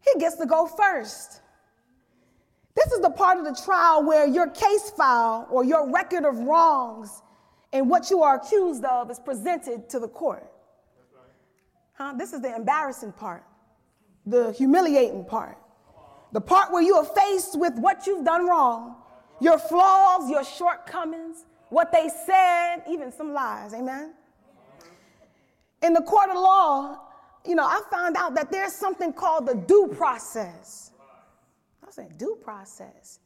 He 0.00 0.18
gets 0.20 0.36
to 0.36 0.46
go 0.46 0.66
first. 0.66 1.40
This 2.74 2.92
is 2.92 3.00
the 3.00 3.10
part 3.10 3.38
of 3.38 3.44
the 3.44 3.60
trial 3.64 4.04
where 4.04 4.26
your 4.26 4.48
case 4.48 4.90
file 4.96 5.46
or 5.50 5.64
your 5.64 5.90
record 5.90 6.24
of 6.24 6.38
wrongs 6.38 7.22
and 7.72 7.88
what 7.88 8.10
you 8.10 8.22
are 8.22 8.36
accused 8.36 8.84
of 8.84 9.10
is 9.10 9.18
presented 9.18 9.88
to 9.90 9.98
the 9.98 10.08
court. 10.08 10.50
Huh? 11.94 12.14
This 12.16 12.32
is 12.32 12.40
the 12.40 12.54
embarrassing 12.54 13.12
part, 13.12 13.44
the 14.26 14.52
humiliating 14.52 15.24
part. 15.24 15.58
The 16.32 16.40
part 16.40 16.72
where 16.72 16.82
you 16.82 16.96
are 16.96 17.04
faced 17.04 17.58
with 17.58 17.74
what 17.78 18.08
you've 18.08 18.24
done 18.24 18.48
wrong, 18.48 18.96
your 19.40 19.58
flaws, 19.58 20.28
your 20.28 20.44
shortcomings, 20.44 21.44
what 21.70 21.92
they 21.92 22.08
said, 22.26 22.82
even 22.90 23.12
some 23.12 23.32
lies. 23.32 23.72
Amen. 23.72 24.14
In 25.84 25.92
the 25.92 26.00
court 26.00 26.30
of 26.30 26.36
law, 26.36 26.98
you 27.44 27.54
know, 27.54 27.64
I 27.64 27.82
found 27.90 28.16
out 28.16 28.34
that 28.36 28.50
there's 28.50 28.72
something 28.72 29.12
called 29.12 29.46
the 29.46 29.54
due 29.54 29.92
process. 29.94 30.92
I 31.86 31.90
saying, 31.90 32.14
due 32.16 32.38
process. 32.42 33.20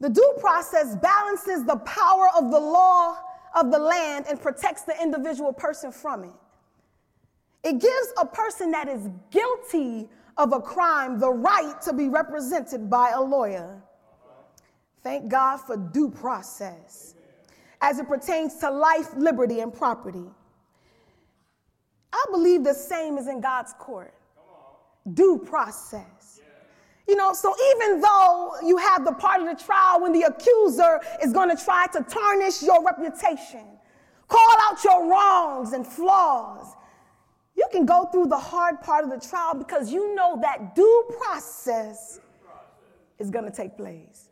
The 0.00 0.08
due 0.08 0.34
process 0.40 0.96
balances 0.96 1.64
the 1.64 1.76
power 1.76 2.28
of 2.38 2.50
the 2.50 2.58
law 2.58 3.18
of 3.54 3.70
the 3.70 3.78
land 3.78 4.24
and 4.28 4.40
protects 4.40 4.82
the 4.82 4.94
individual 5.02 5.52
person 5.52 5.92
from 5.92 6.24
it. 6.24 6.30
It 7.62 7.78
gives 7.78 8.08
a 8.18 8.24
person 8.24 8.70
that 8.70 8.88
is 8.88 9.10
guilty 9.30 10.08
of 10.38 10.54
a 10.54 10.60
crime 10.60 11.18
the 11.18 11.30
right 11.30 11.80
to 11.82 11.92
be 11.92 12.08
represented 12.08 12.88
by 12.88 13.10
a 13.10 13.20
lawyer. 13.20 13.82
Thank 15.02 15.28
God 15.28 15.58
for 15.58 15.76
due 15.76 16.10
process 16.10 17.14
as 17.82 17.98
it 17.98 18.08
pertains 18.08 18.56
to 18.56 18.70
life, 18.70 19.14
liberty, 19.16 19.60
and 19.60 19.72
property. 19.72 20.24
I 22.12 22.24
believe 22.30 22.64
the 22.64 22.74
same 22.74 23.18
is 23.18 23.28
in 23.28 23.40
God's 23.40 23.72
court. 23.78 24.14
Due 25.12 25.38
process. 25.38 26.40
You 27.06 27.14
know, 27.14 27.32
so 27.32 27.54
even 27.76 28.00
though 28.00 28.54
you 28.64 28.76
have 28.78 29.04
the 29.04 29.12
part 29.12 29.40
of 29.40 29.46
the 29.46 29.62
trial 29.62 30.02
when 30.02 30.12
the 30.12 30.22
accuser 30.22 31.00
is 31.22 31.32
going 31.32 31.54
to 31.54 31.64
try 31.64 31.86
to 31.92 32.02
tarnish 32.02 32.62
your 32.62 32.82
reputation, 32.84 33.64
call 34.26 34.52
out 34.62 34.82
your 34.82 35.08
wrongs 35.08 35.72
and 35.72 35.86
flaws, 35.86 36.74
you 37.56 37.66
can 37.70 37.86
go 37.86 38.06
through 38.06 38.26
the 38.26 38.38
hard 38.38 38.80
part 38.82 39.04
of 39.04 39.10
the 39.10 39.24
trial 39.24 39.54
because 39.54 39.92
you 39.92 40.14
know 40.16 40.38
that 40.42 40.74
due 40.74 41.04
process 41.16 42.20
is 43.18 43.30
going 43.30 43.44
to 43.44 43.50
take 43.50 43.76
place. 43.76 44.28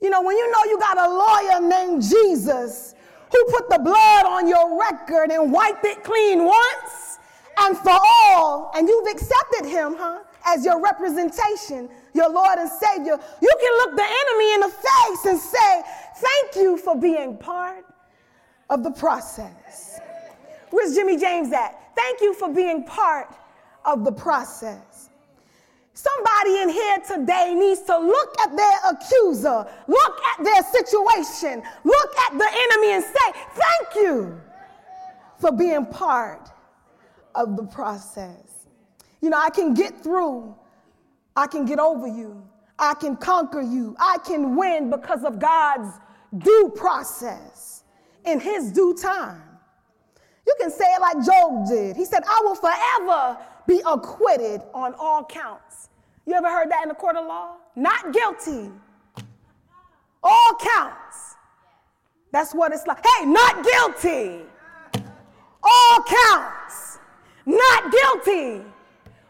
You 0.00 0.10
know, 0.10 0.22
when 0.22 0.36
you 0.36 0.50
know 0.50 0.64
you 0.64 0.78
got 0.78 0.98
a 0.98 1.08
lawyer 1.08 1.68
named 1.68 2.02
Jesus 2.02 2.94
who 3.32 3.44
put 3.52 3.68
the 3.70 3.78
blood 3.78 4.26
on 4.26 4.48
your 4.48 4.78
record 4.78 5.30
and 5.30 5.52
wiped 5.52 5.84
it 5.84 6.02
clean 6.04 6.44
once 6.44 7.18
and 7.60 7.76
for 7.76 7.96
all, 8.02 8.70
and 8.74 8.88
you've 8.88 9.08
accepted 9.08 9.66
him, 9.66 9.94
huh, 9.98 10.20
as 10.46 10.64
your 10.64 10.82
representation, 10.82 11.90
your 12.14 12.30
Lord 12.30 12.58
and 12.58 12.70
Savior, 12.70 13.18
you 13.42 13.54
can 13.60 13.72
look 13.78 13.96
the 13.96 14.02
enemy 14.02 14.54
in 14.54 14.60
the 14.60 14.68
face 14.68 15.26
and 15.26 15.38
say, 15.38 15.82
Thank 16.16 16.56
you 16.56 16.76
for 16.76 16.96
being 16.96 17.36
part 17.36 17.84
of 18.68 18.82
the 18.82 18.90
process. 18.90 20.00
Where's 20.70 20.94
Jimmy 20.94 21.18
James 21.18 21.52
at? 21.52 21.78
Thank 21.96 22.20
you 22.20 22.34
for 22.34 22.48
being 22.52 22.84
part 22.84 23.34
of 23.84 24.04
the 24.04 24.12
process. 24.12 24.89
Somebody 25.92 26.60
in 26.60 26.68
here 26.68 26.98
today 27.06 27.54
needs 27.54 27.82
to 27.82 27.98
look 27.98 28.40
at 28.40 28.56
their 28.56 28.78
accuser, 28.90 29.66
look 29.88 30.20
at 30.24 30.44
their 30.44 30.62
situation, 30.62 31.62
look 31.84 32.18
at 32.18 32.38
the 32.38 32.48
enemy 32.48 32.92
and 32.94 33.04
say, 33.04 33.40
Thank 33.54 33.94
you 34.06 34.40
for 35.38 35.52
being 35.52 35.86
part 35.86 36.48
of 37.34 37.56
the 37.56 37.64
process. 37.64 38.66
You 39.20 39.30
know, 39.30 39.38
I 39.38 39.50
can 39.50 39.74
get 39.74 40.02
through, 40.02 40.54
I 41.36 41.46
can 41.46 41.66
get 41.66 41.78
over 41.78 42.06
you, 42.06 42.42
I 42.78 42.94
can 42.94 43.16
conquer 43.16 43.60
you, 43.60 43.96
I 43.98 44.18
can 44.24 44.56
win 44.56 44.90
because 44.90 45.24
of 45.24 45.38
God's 45.38 45.92
due 46.38 46.72
process 46.76 47.82
in 48.24 48.38
His 48.38 48.70
due 48.70 48.94
time. 48.94 49.42
You 50.46 50.54
can 50.58 50.70
say 50.70 50.84
it 50.84 51.00
like 51.00 51.24
Job 51.24 51.68
did. 51.68 51.96
He 51.96 52.04
said, 52.04 52.22
I 52.26 52.40
will 52.42 52.54
forever 52.54 53.38
be 53.70 53.80
acquitted 53.86 54.62
on 54.74 54.94
all 54.98 55.24
counts. 55.24 55.90
You 56.26 56.34
ever 56.34 56.48
heard 56.48 56.70
that 56.72 56.82
in 56.82 56.88
the 56.88 56.94
court 56.94 57.14
of 57.14 57.24
law? 57.24 57.54
Not 57.76 58.12
guilty. 58.12 58.68
All 60.24 60.54
counts. 60.60 61.36
That's 62.32 62.52
what 62.52 62.72
it's 62.72 62.86
like. 62.86 63.04
Hey, 63.06 63.26
not 63.26 63.64
guilty. 63.64 64.42
All 65.62 66.02
counts. 66.02 66.98
Not 67.46 67.92
guilty. 67.92 68.64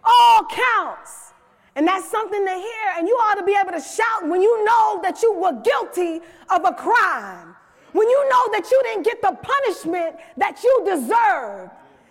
All 0.02 0.47
counts. 0.47 1.35
And 1.76 1.87
that's 1.87 2.11
something 2.11 2.44
to 2.44 2.52
hear, 2.52 2.87
and 2.97 3.06
you 3.06 3.14
ought 3.16 3.37
to 3.37 3.44
be 3.44 3.56
able 3.61 3.73
to 3.73 3.80
shout 3.80 4.26
when 4.26 4.40
you 4.40 4.64
know 4.64 5.00
that 5.02 5.23
you 5.23 5.35
were 5.35 5.52
guilty 5.62 6.20
of 6.49 6.64
a 6.64 6.73
crime. 6.73 7.54
When 7.92 8.09
you 8.09 8.28
know 8.28 8.49
that 8.52 8.70
you 8.70 8.80
didn't 8.85 9.04
get 9.04 9.20
the 9.20 9.37
punishment 9.42 10.16
that 10.38 10.62
you 10.64 10.82
deserve. 10.85 11.70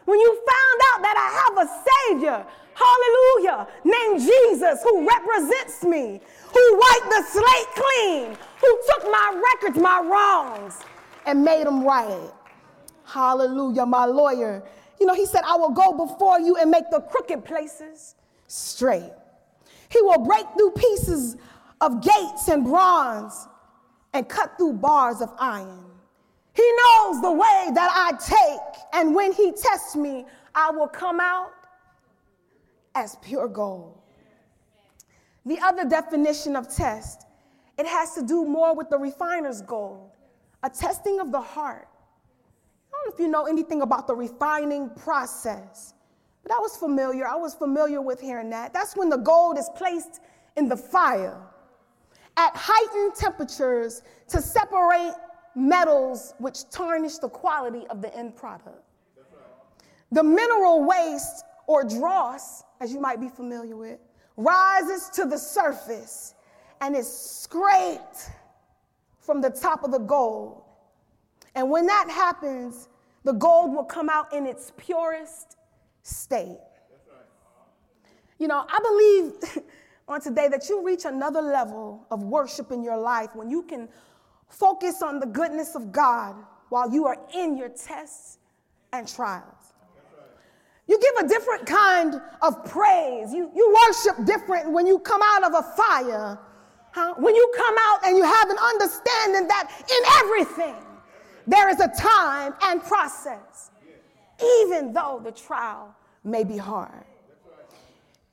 When 0.10 0.20
you 0.20 0.34
found 0.34 0.82
out 0.90 1.02
that 1.04 1.18
I 1.22 1.30
have 1.38 1.68
a 1.68 1.70
Savior, 1.86 2.46
hallelujah, 2.74 3.68
named 3.84 4.20
Jesus, 4.20 4.82
who 4.82 5.08
represents 5.08 5.84
me, 5.84 6.20
who 6.52 6.80
wiped 6.80 7.10
the 7.12 7.24
slate 7.30 7.70
clean, 7.76 8.38
who 8.60 8.80
took 8.88 9.12
my 9.12 9.40
records, 9.54 9.78
my 9.78 10.00
wrongs, 10.02 10.80
and 11.28 11.44
made 11.44 11.68
them 11.68 11.84
right. 11.84 12.32
Hallelujah, 13.06 13.86
my 13.86 14.06
lawyer. 14.06 14.64
You 15.00 15.06
know, 15.06 15.14
he 15.14 15.28
said, 15.28 15.42
I 15.46 15.56
will 15.58 15.70
go 15.70 15.94
before 15.94 16.40
you 16.40 16.56
and 16.58 16.72
make 16.72 16.90
the 16.90 17.02
crooked 17.02 17.46
places 17.46 18.16
straight. 18.48 19.12
He 19.90 20.02
will 20.02 20.26
break 20.26 20.46
through 20.58 20.72
pieces 20.72 21.38
of 21.82 22.02
gates 22.02 22.48
and 22.48 22.64
bronze 22.66 23.48
and 24.14 24.28
cut 24.28 24.58
through 24.58 24.74
bars 24.74 25.22
of 25.22 25.32
iron. 25.38 25.89
He 26.60 26.72
knows 26.84 27.22
the 27.22 27.32
way 27.32 27.72
that 27.74 27.90
I 27.94 28.12
take, 28.18 28.84
and 28.92 29.16
when 29.16 29.32
he 29.32 29.54
tests 29.54 29.96
me, 29.96 30.26
I 30.54 30.72
will 30.72 30.90
come 30.90 31.22
out 31.22 31.52
as 32.96 33.16
pure 33.22 33.48
gold. 33.48 33.98
The 35.46 35.58
other 35.62 35.86
definition 35.86 36.58
of 36.58 36.68
test, 36.68 37.26
it 37.78 37.86
has 37.86 38.14
to 38.16 38.24
do 38.24 38.44
more 38.44 38.76
with 38.76 38.90
the 38.90 38.98
refiner's 38.98 39.62
gold, 39.62 40.12
a 40.62 40.70
testing 40.70 41.22
of 41.22 41.32
the 41.32 41.40
heart. 41.40 41.88
I 41.88 42.92
don't 42.92 43.06
know 43.06 43.14
if 43.14 43.20
you 43.22 43.30
know 43.30 43.46
anything 43.46 43.82
about 43.82 44.06
the 44.06 44.16
refining 44.16 44.90
process, 44.90 45.94
but 46.44 46.52
I 46.52 46.60
was 46.60 46.76
familiar. 46.76 47.26
I 47.26 47.38
was 47.38 47.54
familiar 47.54 48.02
with 48.02 48.20
hearing 48.20 48.50
that. 48.50 48.74
That's 48.74 48.98
when 48.98 49.08
the 49.08 49.20
gold 49.20 49.58
is 49.58 49.70
placed 49.78 50.20
in 50.58 50.68
the 50.68 50.76
fire 50.76 51.42
at 52.36 52.52
heightened 52.54 53.16
temperatures 53.16 54.02
to 54.28 54.42
separate 54.42 55.14
metals 55.60 56.34
which 56.38 56.70
tarnish 56.70 57.18
the 57.18 57.30
quality 57.30 57.86
of 57.88 58.02
the 58.02 58.16
end 58.16 58.36
product. 58.36 58.84
The 60.12 60.24
mineral 60.24 60.86
waste 60.86 61.44
or 61.68 61.84
dross, 61.84 62.64
as 62.80 62.92
you 62.92 63.00
might 63.00 63.20
be 63.20 63.30
familiar 63.30 63.76
with, 63.76 64.00
rises 64.38 65.10
to 65.10 65.26
the 65.26 65.38
surface 65.38 66.34
and 66.82 66.96
is 66.96 67.12
scraped 67.12 68.32
from 69.20 69.42
the 69.42 69.50
top 69.50 69.84
of 69.84 69.92
the 69.92 70.00
gold. 70.00 70.64
And 71.54 71.70
when 71.70 71.86
that 71.88 72.10
happens, 72.10 72.90
the 73.24 73.34
gold 73.34 73.74
will 73.74 73.84
come 73.84 74.10
out 74.10 74.34
in 74.34 74.48
its 74.48 74.72
purest 74.78 75.58
state. 76.02 76.58
You 78.40 78.48
know, 78.48 78.66
I 78.68 78.80
believe 78.80 79.64
on 80.08 80.22
today 80.22 80.48
that 80.48 80.70
you 80.70 80.84
reach 80.84 81.06
another 81.06 81.42
level 81.42 82.08
of 82.10 82.24
worship 82.24 82.72
in 82.72 82.82
your 82.82 82.98
life 82.98 83.36
when 83.36 83.50
you 83.50 83.64
can 83.64 83.90
focus 84.50 85.02
on 85.02 85.20
the 85.20 85.26
goodness 85.26 85.76
of 85.76 85.92
God 85.92 86.36
while 86.70 86.92
you 86.92 87.06
are 87.06 87.18
in 87.34 87.58
your 87.58 87.70
tests 87.70 88.38
and 88.92 89.08
trials. 89.08 89.74
You 90.88 91.00
give 91.00 91.26
a 91.26 91.28
different 91.30 91.68
kind 91.68 92.20
of 92.42 92.66
praise. 92.66 93.32
You, 93.32 93.52
you 93.56 93.78
worship 93.86 94.26
different 94.26 94.72
when 94.72 94.88
you 94.88 94.98
come 95.00 95.22
out 95.24 95.44
of 95.44 95.54
a 95.54 95.62
fire. 95.76 96.40
Huh? 96.92 97.14
When 97.18 97.36
you 97.36 97.54
come 97.56 97.76
out 97.80 98.08
and 98.08 98.18
you 98.18 98.24
have 98.24 98.50
an 98.50 98.58
understanding 98.58 99.48
that 99.48 99.70
in 99.88 100.26
everything 100.26 100.84
there 101.46 101.70
is 101.70 101.80
a 101.80 101.90
time 101.90 102.54
and 102.64 102.82
process, 102.82 103.70
even 104.62 104.94
though 104.94 105.22
the 105.24 105.32
trial 105.32 105.96
may 106.24 106.44
be 106.44 106.58
hard. 106.58 107.06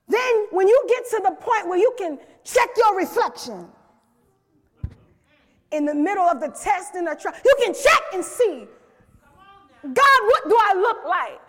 Then, 0.08 0.46
when 0.50 0.68
you 0.68 0.87
get 0.88 1.04
to 1.11 1.20
the 1.25 1.32
point 1.32 1.68
where 1.68 1.78
you 1.78 1.92
can 1.99 2.18
check 2.44 2.68
your 2.76 2.96
reflection 2.96 3.68
in 5.73 5.85
the 5.85 5.94
middle 5.94 6.25
of 6.25 6.40
the 6.40 6.49
test 6.49 6.94
and 6.94 7.06
the 7.06 7.14
trial, 7.14 7.35
you 7.44 7.54
can 7.62 7.75
check 7.75 8.02
and 8.12 8.25
see 8.25 8.66
God, 9.82 10.20
what 10.23 10.49
do 10.49 10.56
I 10.58 10.75
look 10.75 11.04
like? 11.04 11.40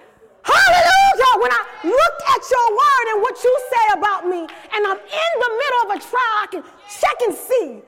Hallelujah. 0.43 1.41
When 1.41 1.51
I 1.51 1.65
look 1.83 2.15
at 2.29 2.41
your 2.50 2.67
word 2.71 3.13
and 3.13 3.21
what 3.21 3.43
you 3.43 3.59
say 3.69 4.00
about 4.00 4.27
me, 4.27 4.39
and 4.39 4.88
I'm 4.88 4.97
in 4.97 5.33
the 5.39 5.51
middle 5.62 5.81
of 5.86 5.97
a 5.97 6.00
trial, 6.00 6.38
I 6.41 6.47
can 6.51 6.63
check 6.89 7.21
and 7.27 7.36
see 7.36 7.81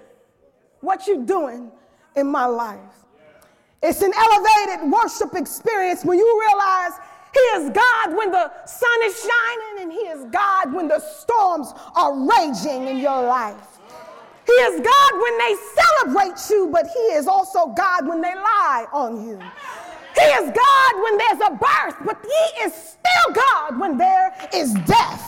what 0.81 1.07
you're 1.07 1.25
doing 1.25 1.71
in 2.15 2.27
my 2.27 2.45
life. 2.45 2.79
It's 3.81 4.01
an 4.01 4.11
elevated 4.13 4.91
worship 4.91 5.35
experience 5.35 6.03
when 6.03 6.17
you 6.17 6.41
realize 6.47 6.99
He 7.33 7.39
is 7.61 7.69
God 7.69 8.17
when 8.17 8.31
the 8.31 8.51
sun 8.65 8.99
is 9.03 9.19
shining, 9.21 9.83
and 9.83 9.91
He 9.91 9.99
is 9.99 10.25
God 10.31 10.73
when 10.73 10.87
the 10.87 10.99
storms 10.99 11.73
are 11.95 12.13
raging 12.27 12.87
in 12.87 12.97
your 12.97 13.23
life. 13.23 13.78
He 14.49 14.55
is 14.63 14.81
God 14.81 15.21
when 15.21 15.37
they 15.37 15.55
celebrate 15.77 16.49
you, 16.49 16.69
but 16.71 16.87
He 16.87 17.13
is 17.13 17.27
also 17.27 17.67
God 17.67 18.07
when 18.07 18.19
they 18.19 18.33
lie 18.33 18.87
on 18.91 19.27
you. 19.27 19.37
He 20.15 20.25
is 20.25 20.49
God 20.49 21.03
when 21.03 21.17
there's 21.19 21.41
a 21.41 21.51
birth, 21.51 21.95
but 22.03 22.17
He 22.23 22.63
is 22.63 22.73
still 22.73 23.33
God 23.33 23.79
when 23.79 23.95
there 23.99 24.33
is 24.55 24.73
death. 24.73 25.23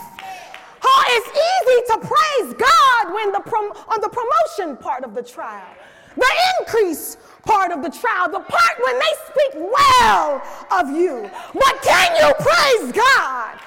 Oh, 0.83 1.03
it's 1.09 1.29
easy 1.29 1.81
to 1.93 1.97
praise 1.99 2.53
God 2.57 3.13
when 3.13 3.31
the 3.31 3.41
prom- 3.41 3.71
on 3.93 4.01
the 4.01 4.09
promotion 4.09 4.75
part 4.75 5.03
of 5.03 5.13
the 5.13 5.21
trial, 5.21 5.69
the 6.17 6.31
increase 6.59 7.17
part 7.43 7.71
of 7.71 7.83
the 7.83 7.91
trial, 7.91 8.27
the 8.27 8.39
part 8.39 8.75
when 8.83 8.97
they 8.97 9.13
speak 9.27 9.71
well 9.71 10.41
of 10.71 10.89
you. 10.89 11.29
But 11.53 11.81
can 11.83 12.15
you 12.15 12.33
praise 12.39 12.91
God 12.91 13.59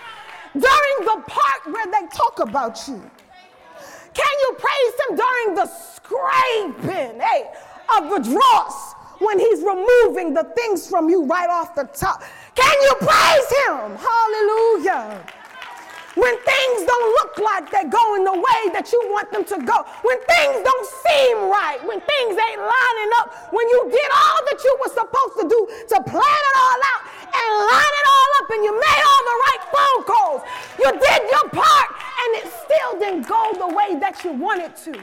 during 0.53 1.07
the 1.07 1.23
part 1.29 1.67
where 1.67 1.87
they 1.87 2.09
talk 2.09 2.41
about 2.41 2.89
you? 2.89 3.09
Can 4.15 4.35
you 4.41 4.57
praise 4.59 4.95
Him 5.09 5.17
during 5.17 5.55
the 5.55 5.67
scraping, 5.67 7.21
hey, 7.21 7.51
of 7.99 8.11
the 8.11 8.31
dross 8.31 8.95
when 9.19 9.39
He's 9.39 9.61
removing 9.61 10.33
the 10.35 10.45
things 10.57 10.89
from 10.89 11.11
you 11.11 11.25
right 11.25 11.51
off 11.51 11.75
the 11.75 11.85
top? 11.85 12.23
Can 12.55 12.77
you 12.83 12.95
praise 13.01 13.49
Him? 13.67 13.97
Hallelujah 13.97 15.25
when 16.15 16.35
things 16.39 16.79
don't 16.87 17.11
look 17.23 17.39
like 17.39 17.71
they're 17.71 17.91
going 17.91 18.23
the 18.25 18.39
way 18.39 18.63
that 18.71 18.91
you 18.93 19.01
want 19.11 19.31
them 19.35 19.45
to 19.45 19.59
go, 19.67 19.83
when 20.07 20.19
things 20.31 20.63
don't 20.63 20.89
seem 21.03 21.51
right, 21.51 21.83
when 21.83 21.99
things 21.99 22.35
ain't 22.39 22.63
lining 22.63 23.13
up, 23.19 23.51
when 23.51 23.67
you 23.69 23.91
did 23.91 24.11
all 24.15 24.41
that 24.47 24.59
you 24.63 24.73
were 24.79 24.93
supposed 24.95 25.35
to 25.43 25.45
do 25.51 25.61
to 25.91 25.97
plan 26.07 26.43
it 26.51 26.57
all 26.59 26.81
out 26.95 27.03
and 27.35 27.49
line 27.67 27.95
it 27.99 28.07
all 28.07 28.31
up 28.43 28.49
and 28.55 28.63
you 28.63 28.73
made 28.73 29.03
all 29.03 29.23
the 29.27 29.39
right 29.43 29.63
phone 29.75 30.01
calls, 30.07 30.41
you 30.79 30.89
did 30.95 31.21
your 31.31 31.47
part 31.51 31.89
and 31.91 32.31
it 32.43 32.47
still 32.63 32.93
didn't 32.99 33.27
go 33.27 33.51
the 33.59 33.71
way 33.75 33.99
that 33.99 34.23
you 34.23 34.33
wanted 34.33 34.75
to. 34.87 34.95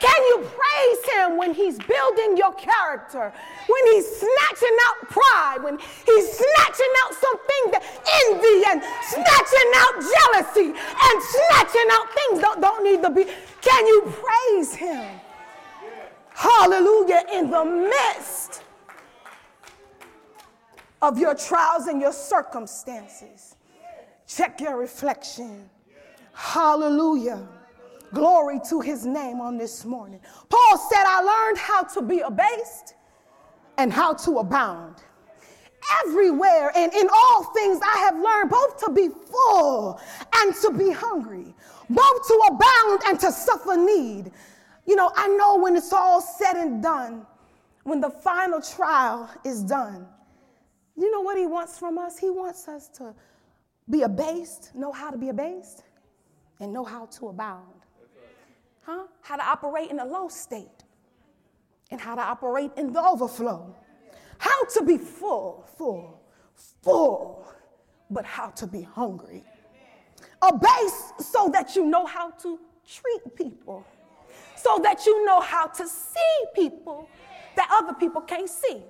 Can 0.00 0.22
you 0.28 0.38
praise 0.38 1.14
him 1.14 1.36
when 1.36 1.52
he's 1.52 1.78
building 1.78 2.36
your 2.36 2.54
character? 2.54 3.32
When 3.68 3.86
he's 3.92 4.06
snatching 4.06 4.76
out 4.86 5.08
pride, 5.10 5.58
when 5.62 5.78
he's 5.78 6.26
snatching 6.32 6.92
out 7.04 7.14
something 7.14 7.64
that 7.72 7.82
envy 8.24 8.64
and 8.70 8.82
snatching 9.04 9.70
out 9.76 9.94
jealousy 10.00 10.68
and 10.72 11.22
snatching 11.22 11.88
out 11.92 12.06
things 12.14 12.40
that 12.40 12.58
don't 12.62 12.82
need 12.82 13.02
to 13.02 13.10
be. 13.10 13.24
Can 13.60 13.86
you 13.86 14.12
praise 14.24 14.74
him? 14.74 15.20
Hallelujah. 16.34 17.22
In 17.34 17.50
the 17.50 17.64
midst 17.64 18.62
of 21.02 21.18
your 21.18 21.34
trials 21.34 21.88
and 21.88 22.00
your 22.00 22.14
circumstances, 22.14 23.54
check 24.26 24.60
your 24.62 24.78
reflection. 24.78 25.68
Hallelujah. 26.32 27.46
Glory 28.12 28.60
to 28.68 28.80
his 28.80 29.06
name 29.06 29.40
on 29.40 29.56
this 29.56 29.84
morning. 29.84 30.20
Paul 30.48 30.78
said, 30.90 31.04
I 31.06 31.22
learned 31.22 31.58
how 31.58 31.82
to 31.82 32.02
be 32.02 32.20
abased 32.20 32.94
and 33.78 33.92
how 33.92 34.14
to 34.14 34.38
abound. 34.38 34.96
Everywhere 36.04 36.72
and 36.76 36.92
in 36.92 37.08
all 37.08 37.44
things, 37.54 37.80
I 37.82 37.98
have 37.98 38.20
learned 38.20 38.50
both 38.50 38.78
to 38.84 38.92
be 38.92 39.08
full 39.08 40.00
and 40.34 40.54
to 40.56 40.70
be 40.72 40.90
hungry, 40.90 41.54
both 41.88 42.26
to 42.28 42.42
abound 42.48 43.02
and 43.06 43.20
to 43.20 43.32
suffer 43.32 43.76
need. 43.76 44.32
You 44.86 44.96
know, 44.96 45.10
I 45.14 45.28
know 45.28 45.56
when 45.58 45.76
it's 45.76 45.92
all 45.92 46.20
said 46.20 46.56
and 46.56 46.82
done, 46.82 47.26
when 47.84 48.00
the 48.00 48.10
final 48.10 48.60
trial 48.60 49.30
is 49.44 49.62
done, 49.62 50.06
you 50.96 51.10
know 51.10 51.20
what 51.20 51.38
he 51.38 51.46
wants 51.46 51.78
from 51.78 51.96
us? 51.96 52.18
He 52.18 52.28
wants 52.28 52.68
us 52.68 52.88
to 52.98 53.14
be 53.88 54.02
abased, 54.02 54.74
know 54.74 54.92
how 54.92 55.10
to 55.10 55.16
be 55.16 55.30
abased, 55.30 55.84
and 56.60 56.72
know 56.72 56.84
how 56.84 57.06
to 57.06 57.28
abound. 57.28 57.79
Huh? 58.90 59.04
How 59.20 59.36
to 59.36 59.44
operate 59.44 59.88
in 59.88 60.00
a 60.00 60.04
low 60.04 60.26
state 60.26 60.82
and 61.92 62.00
how 62.00 62.16
to 62.16 62.20
operate 62.20 62.72
in 62.76 62.92
the 62.92 63.00
overflow. 63.00 63.76
How 64.38 64.64
to 64.64 64.82
be 64.82 64.98
full, 64.98 65.64
full, 65.78 66.20
full, 66.82 67.46
but 68.10 68.24
how 68.24 68.48
to 68.48 68.66
be 68.66 68.82
hungry. 68.82 69.44
A 70.42 70.52
base 70.52 71.12
so 71.20 71.48
that 71.52 71.76
you 71.76 71.86
know 71.86 72.04
how 72.04 72.30
to 72.42 72.58
treat 72.84 73.36
people, 73.36 73.86
so 74.56 74.80
that 74.82 75.06
you 75.06 75.24
know 75.24 75.38
how 75.38 75.68
to 75.68 75.86
see 75.86 76.36
people 76.56 77.08
that 77.54 77.68
other 77.70 77.94
people 77.94 78.22
can't 78.22 78.50
see, 78.50 78.82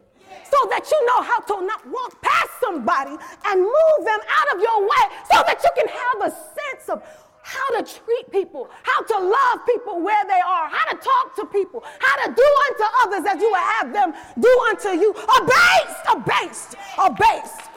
so 0.45 0.69
that 0.71 0.91
you 0.91 1.07
know 1.09 1.21
how 1.21 1.41
to 1.41 1.67
not 1.67 1.87
walk 1.91 2.23
past 2.23 2.53
somebody 2.59 3.17
and 3.45 3.61
move 3.61 4.01
them 4.07 4.21
out 4.31 4.57
of 4.57 4.63
your 4.63 4.81
way, 4.81 5.05
so 5.31 5.43
that 5.47 5.61
you 5.63 5.71
can 5.77 5.89
have 5.89 6.33
a 6.33 6.35
sense 6.35 6.89
of 6.89 7.03
how 7.51 7.81
to 7.81 7.83
treat 7.83 8.31
people, 8.31 8.71
how 8.83 9.03
to 9.03 9.19
love 9.19 9.67
people 9.67 10.01
where 10.01 10.25
they 10.27 10.41
are, 10.41 10.69
how 10.69 10.85
to 10.93 10.97
talk 10.97 11.35
to 11.35 11.45
people, 11.47 11.83
how 11.99 12.25
to 12.25 12.33
do 12.33 12.49
unto 12.69 12.85
others 13.03 13.25
as 13.29 13.43
you 13.43 13.51
would 13.51 13.59
have 13.59 13.93
them 13.93 14.15
do 14.39 14.61
unto 14.69 14.91
you. 14.91 15.11
Abased, 15.41 16.05
abased, 16.15 16.75
abased. 16.97 17.69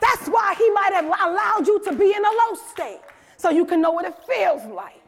That's 0.00 0.26
why 0.28 0.54
he 0.58 0.68
might 0.70 0.92
have 0.92 1.04
allowed 1.04 1.66
you 1.66 1.78
to 1.84 1.94
be 1.94 2.12
in 2.12 2.24
a 2.24 2.28
low 2.28 2.54
state 2.72 3.00
so 3.36 3.50
you 3.50 3.64
can 3.64 3.80
know 3.80 3.92
what 3.92 4.04
it 4.04 4.16
feels 4.26 4.64
like, 4.64 5.02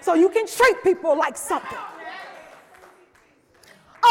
so 0.00 0.14
you 0.14 0.30
can 0.30 0.46
treat 0.46 0.82
people 0.82 1.16
like 1.16 1.36
something. 1.36 1.78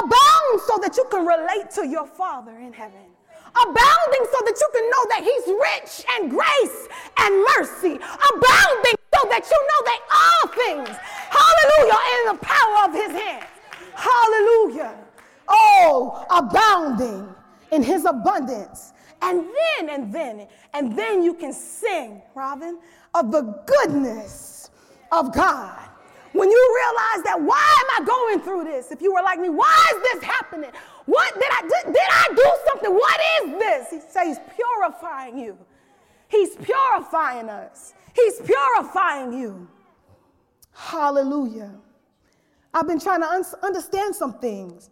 Abound 0.03 0.61
so 0.67 0.77
that 0.81 0.95
you 0.95 1.05
can 1.09 1.25
relate 1.25 1.71
to 1.71 1.87
your 1.87 2.05
Father 2.05 2.51
in 2.59 2.73
heaven 2.73 3.13
abounding 3.53 4.25
so 4.33 4.39
that 4.45 4.57
you 4.59 4.69
can 4.73 4.89
know 4.89 5.03
that 5.13 5.21
He's 5.21 5.45
rich 5.45 6.05
in 6.17 6.29
grace 6.29 6.87
and 7.19 7.45
mercy, 7.55 7.99
abounding 8.01 8.97
that 9.33 9.49
you 9.49 9.59
know 9.69 9.81
that 9.89 10.01
all 10.13 10.43
things, 10.53 10.97
hallelujah, 11.31 11.93
are 11.93 12.09
in 12.19 12.35
the 12.35 12.45
power 12.45 12.85
of 12.85 12.93
His 12.93 13.11
hands. 13.19 13.45
Hallelujah. 13.95 14.95
Oh, 15.47 16.25
abounding 16.29 17.33
in 17.71 17.81
His 17.81 18.05
abundance. 18.05 18.93
And 19.23 19.47
then, 19.47 19.89
and 19.89 20.13
then, 20.13 20.47
and 20.73 20.95
then 20.95 21.23
you 21.23 21.33
can 21.33 21.51
sing, 21.51 22.21
Robin, 22.35 22.77
of 23.15 23.31
the 23.31 23.41
goodness 23.65 24.69
of 25.11 25.33
God. 25.33 25.79
When 26.33 26.51
you 26.51 26.81
realize 26.83 27.23
that, 27.25 27.41
why 27.41 27.75
am 27.81 28.03
I 28.03 28.05
going 28.05 28.39
through 28.41 28.65
this? 28.65 28.91
If 28.91 29.01
you 29.01 29.13
were 29.13 29.23
like 29.23 29.39
me, 29.39 29.49
why 29.49 29.91
is 29.95 30.13
this 30.13 30.23
happening? 30.23 30.71
What 31.05 31.33
did 31.33 31.49
I 31.49 31.61
did, 31.61 31.93
did 31.93 32.09
I 32.11 32.25
do 32.35 32.51
something? 32.69 32.93
What 32.93 33.19
is 33.41 33.59
this? 33.59 33.89
He 33.89 34.11
says 34.11 34.37
he's 34.37 34.55
purifying 34.55 35.39
you. 35.39 35.57
He's 36.27 36.55
purifying 36.55 37.49
us. 37.49 37.93
He's 38.13 38.39
purifying 38.41 39.33
you. 39.33 39.67
Hallelujah. 40.71 41.71
I've 42.73 42.87
been 42.87 42.99
trying 42.99 43.21
to 43.21 43.27
un- 43.27 43.45
understand 43.61 44.15
some 44.15 44.39
things. 44.39 44.89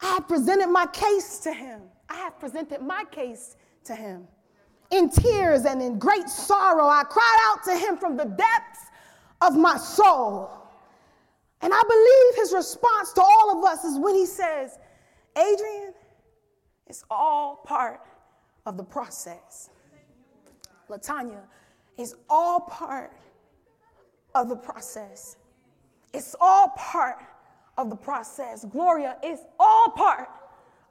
I 0.00 0.06
have 0.06 0.28
presented 0.28 0.68
my 0.68 0.86
case 0.86 1.38
to 1.40 1.52
him. 1.52 1.82
I 2.08 2.14
have 2.16 2.38
presented 2.38 2.82
my 2.82 3.04
case 3.10 3.56
to 3.84 3.94
him. 3.94 4.28
In 4.90 5.08
tears 5.08 5.64
and 5.64 5.80
in 5.82 5.98
great 5.98 6.28
sorrow, 6.28 6.86
I 6.86 7.02
cried 7.04 7.38
out 7.46 7.64
to 7.64 7.76
him 7.76 7.96
from 7.96 8.16
the 8.16 8.24
depths 8.24 8.80
of 9.40 9.56
my 9.56 9.76
soul. 9.76 10.50
And 11.62 11.72
I 11.72 11.82
believe 11.82 12.42
his 12.42 12.52
response 12.52 13.12
to 13.14 13.22
all 13.22 13.58
of 13.58 13.64
us 13.64 13.84
is 13.84 13.98
when 13.98 14.14
he 14.14 14.26
says, 14.26 14.78
Adrian, 15.36 15.94
it's 16.86 17.04
all 17.10 17.56
part 17.64 18.00
of 18.66 18.76
the 18.76 18.84
process. 18.84 19.70
Latanya, 20.90 21.40
it's 21.96 22.14
all 22.28 22.60
part 22.60 23.12
of 24.34 24.48
the 24.48 24.56
process. 24.56 25.36
It's 26.12 26.34
all 26.40 26.68
part 26.76 27.18
of 27.76 27.90
the 27.90 27.96
process. 27.96 28.64
Gloria, 28.64 29.16
it's 29.22 29.42
all 29.58 29.90
part 29.90 30.28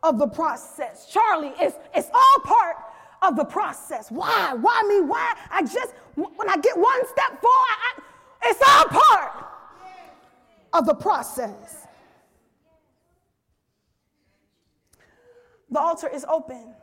of 0.01 0.19
the 0.19 0.27
process. 0.27 1.07
Charlie, 1.11 1.53
it's, 1.59 1.77
it's 1.93 2.09
all 2.13 2.43
part 2.43 2.75
of 3.21 3.35
the 3.35 3.45
process. 3.45 4.11
Why? 4.11 4.53
Why 4.53 4.83
me? 4.87 5.01
Why? 5.01 5.33
I 5.49 5.61
just, 5.61 5.93
when 6.15 6.49
I 6.49 6.57
get 6.57 6.77
one 6.77 7.07
step 7.07 7.41
forward, 7.41 7.77
I, 7.85 8.01
it's 8.45 8.61
all 8.67 8.85
part 8.85 9.45
of 10.73 10.85
the 10.85 10.93
process. 10.93 11.87
The 15.69 15.79
altar 15.79 16.07
is 16.07 16.25
open. 16.29 16.75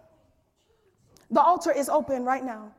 The 1.31 1.41
altar 1.41 1.71
is 1.73 1.89
open 1.89 2.25
right 2.25 2.45
now. 2.45 2.73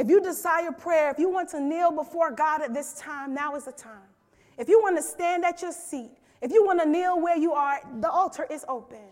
If 0.00 0.08
you 0.08 0.18
desire 0.22 0.72
prayer, 0.72 1.10
if 1.10 1.18
you 1.18 1.28
want 1.28 1.50
to 1.50 1.60
kneel 1.60 1.92
before 1.92 2.30
God 2.30 2.62
at 2.62 2.72
this 2.72 2.94
time, 2.94 3.34
now 3.34 3.54
is 3.54 3.66
the 3.66 3.72
time. 3.72 4.08
If 4.56 4.66
you 4.66 4.80
want 4.80 4.96
to 4.96 5.02
stand 5.02 5.44
at 5.44 5.60
your 5.60 5.72
seat, 5.72 6.12
if 6.40 6.50
you 6.50 6.64
want 6.64 6.80
to 6.80 6.88
kneel 6.88 7.20
where 7.20 7.36
you 7.36 7.52
are, 7.52 7.80
the 8.00 8.10
altar 8.10 8.46
is 8.50 8.64
open. 8.66 9.04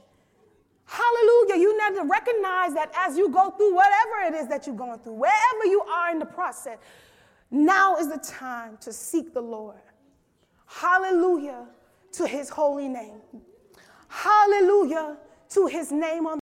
Hallelujah. 0.86 1.60
You 1.60 1.76
need 1.76 1.98
to 1.98 2.04
recognize 2.06 2.72
that 2.72 2.90
as 2.96 3.18
you 3.18 3.28
go 3.28 3.50
through 3.50 3.74
whatever 3.74 4.34
it 4.34 4.34
is 4.40 4.48
that 4.48 4.66
you're 4.66 4.76
going 4.76 4.98
through, 5.00 5.12
wherever 5.12 5.66
you 5.66 5.82
are 5.82 6.10
in 6.10 6.18
the 6.18 6.24
process, 6.24 6.78
now 7.50 7.96
is 7.96 8.08
the 8.08 8.16
time 8.16 8.78
to 8.80 8.90
seek 8.90 9.34
the 9.34 9.42
Lord. 9.42 9.76
Hallelujah 10.64 11.66
to 12.12 12.26
his 12.26 12.48
holy 12.48 12.88
name. 12.88 13.20
Hallelujah 14.08 15.18
to 15.50 15.66
his 15.66 15.92
name 15.92 16.26
on 16.26 16.38